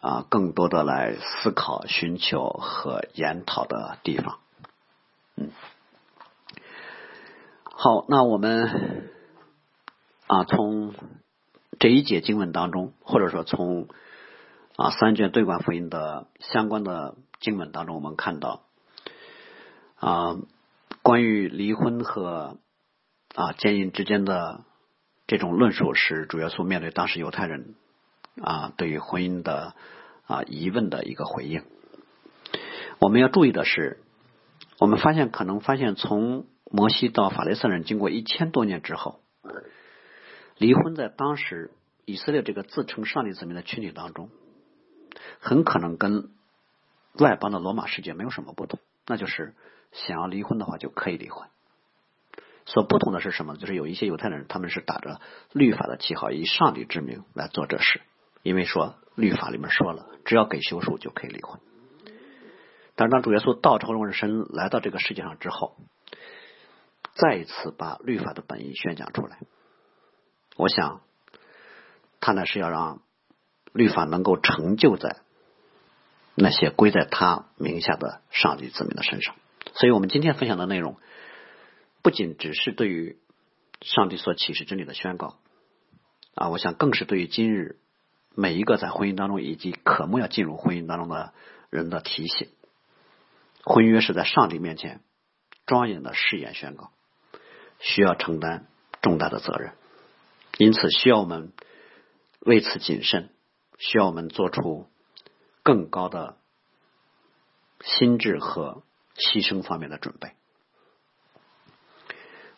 [0.00, 4.38] 啊更多的来思考、寻求和研讨的地方。
[5.36, 5.50] 嗯，
[7.64, 9.10] 好，那我们
[10.26, 10.94] 啊从
[11.78, 13.88] 这一节经文当中，或者说从
[14.76, 18.62] 啊三卷对观福音的相关的经文当中，我们看到
[19.96, 20.36] 啊
[21.02, 22.56] 关于离婚和
[23.34, 24.62] 啊奸淫之间的。
[25.26, 27.74] 这种论述是主耶稣面对当时犹太人
[28.42, 29.74] 啊对于婚姻的
[30.26, 31.62] 啊疑问的一个回应。
[33.00, 34.02] 我们要注意的是，
[34.78, 39.20] 我们发现可能发现从摩西到法利赛人经过一千多年之后，
[40.58, 41.70] 离婚在当时
[42.04, 44.30] 以色列这个自称上帝子民的群体当中，
[45.40, 46.30] 很可能跟
[47.18, 49.54] 外邦的罗马世界没有什么不同，那就是
[49.92, 51.48] 想要离婚的话就可以离婚。
[52.66, 53.56] 所不同的是什么？
[53.56, 55.20] 就是有一些犹太人，他们是打着
[55.52, 58.00] 律法的旗号，以上帝之名来做这事，
[58.42, 61.60] 因为说律法里面说了，只要给休书就可以离婚。
[62.96, 65.76] 但是当主耶稣道成肉身来到这个世界上之后，
[67.12, 69.38] 再一次把律法的本意宣讲出来。
[70.56, 71.02] 我想，
[72.20, 73.02] 他呢是要让
[73.72, 75.16] 律法能够成就在
[76.34, 79.34] 那些归在他名下的上帝子民的身上。
[79.74, 80.96] 所以我们今天分享的内容。
[82.04, 83.16] 不仅只是对于
[83.80, 85.38] 上帝所启示真理的宣告
[86.34, 87.78] 啊，我想更是对于今日
[88.34, 91.32] 每一个在婚姻当中以及渴慕要进入婚姻当中的
[91.70, 92.50] 人的提醒。
[93.64, 95.00] 婚约是在上帝面前
[95.64, 96.92] 庄严的誓言宣告，
[97.80, 98.66] 需要承担
[99.00, 99.72] 重大的责任，
[100.58, 101.54] 因此需要我们
[102.40, 103.30] 为此谨慎，
[103.78, 104.90] 需要我们做出
[105.62, 106.36] 更高的
[107.82, 108.82] 心智和
[109.16, 110.34] 牺牲方面的准备。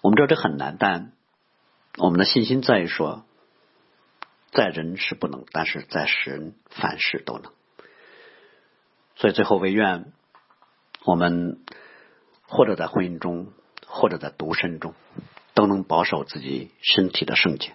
[0.07, 1.11] 我们知道这很难，但
[1.99, 3.25] 我们的信心在于说，
[4.53, 7.51] 在人是不能，但是在神凡事都能。
[9.17, 10.13] 所以最后，唯愿
[11.05, 11.59] 我们
[12.47, 13.49] 或者在婚姻中，
[13.85, 14.95] 或者在独身中，
[15.55, 17.75] 都能保守自己身体的圣洁。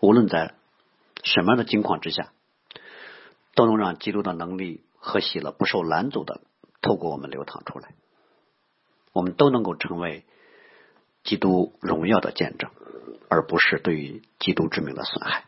[0.00, 0.54] 无论在
[1.24, 2.30] 什么样的境况之下，
[3.54, 6.42] 都能让基督的能力和喜乐不受拦阻的
[6.82, 7.94] 透过我们流淌出来。
[9.14, 10.26] 我们都能够成为。
[11.28, 12.70] 基督荣耀的见证，
[13.28, 15.44] 而不是对于基督之名的损害。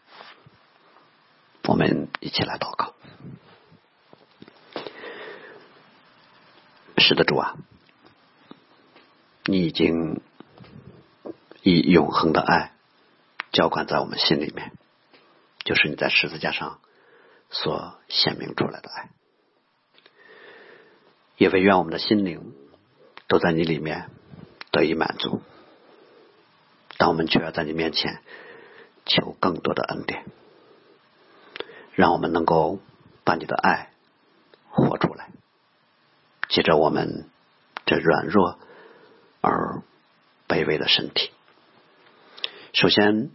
[1.64, 2.93] 我们一起来祷告。
[6.99, 7.57] 是的，主啊，
[9.47, 10.20] 你已经
[11.62, 12.74] 以永恒的爱
[13.51, 14.72] 浇灌在我们心里面，
[15.64, 16.78] 就是你在十字架上
[17.49, 19.09] 所显明出来的爱。
[21.39, 22.53] 也唯愿我们的心灵
[23.28, 24.11] 都在你里面
[24.72, 25.41] 得以满足。
[27.01, 28.21] 但我们却要在你面前
[29.07, 30.27] 求更多的恩典，
[31.95, 32.79] 让我们能够
[33.25, 33.89] 把你的爱
[34.69, 35.31] 活出来。
[36.51, 37.31] 借着我们
[37.87, 38.59] 这软弱
[39.41, 39.83] 而
[40.47, 41.31] 卑微的身体，
[42.75, 43.31] 首先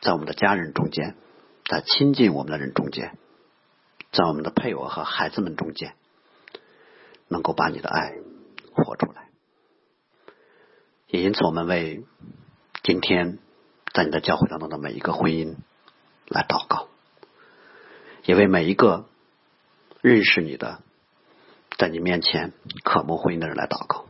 [0.00, 1.16] 在我们的家人中间，
[1.68, 3.18] 在亲近我们的人中间，
[4.12, 5.96] 在我们的配偶和孩子们中间，
[7.26, 8.14] 能够把你的爱
[8.72, 9.30] 活出来。
[11.08, 12.04] 也因此，我们为。
[12.88, 13.38] 今天，
[13.92, 15.56] 在你的教会当中的每一个婚姻
[16.26, 16.88] 来祷告，
[18.24, 19.04] 也为每一个
[20.00, 20.80] 认识你的、
[21.76, 24.06] 在你面前渴慕婚姻的人来祷告，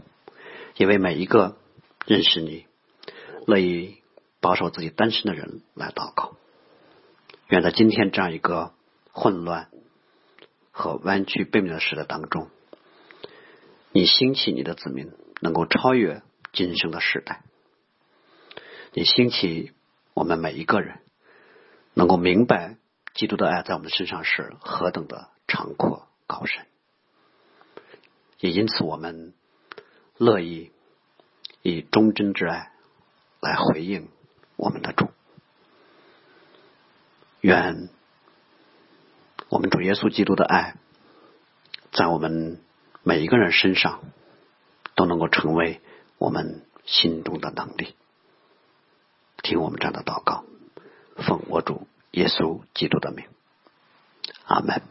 [0.76, 1.56] 也为每一个
[2.06, 2.66] 认识你、
[3.48, 3.96] 乐意
[4.38, 6.36] 保守自己单身的人来祷告。
[7.48, 8.72] 愿在今天这样一个
[9.10, 9.70] 混乱
[10.70, 12.48] 和弯曲背面的时代当中，
[13.90, 15.10] 你兴起你的子民，
[15.40, 16.22] 能够超越
[16.52, 17.42] 今生的时代。
[18.92, 19.72] 你兴起
[20.14, 21.00] 我们每一个人，
[21.94, 22.76] 能够明白
[23.14, 26.66] 基督的爱在我们身上是何等的长阔高深，
[28.40, 29.34] 也因此我们
[30.16, 30.72] 乐意
[31.62, 32.72] 以忠贞之爱
[33.40, 34.08] 来回应
[34.56, 35.08] 我们的主。
[37.40, 37.88] 愿
[39.48, 40.74] 我们主耶稣基督的爱
[41.92, 42.60] 在我们
[43.02, 44.00] 每一个人身上
[44.96, 45.80] 都能够成为
[46.18, 47.94] 我们心中的能力。
[49.42, 50.44] 听我们这样的祷告，
[51.16, 53.24] 奉我主耶稣基督的名，
[54.46, 54.82] 阿门。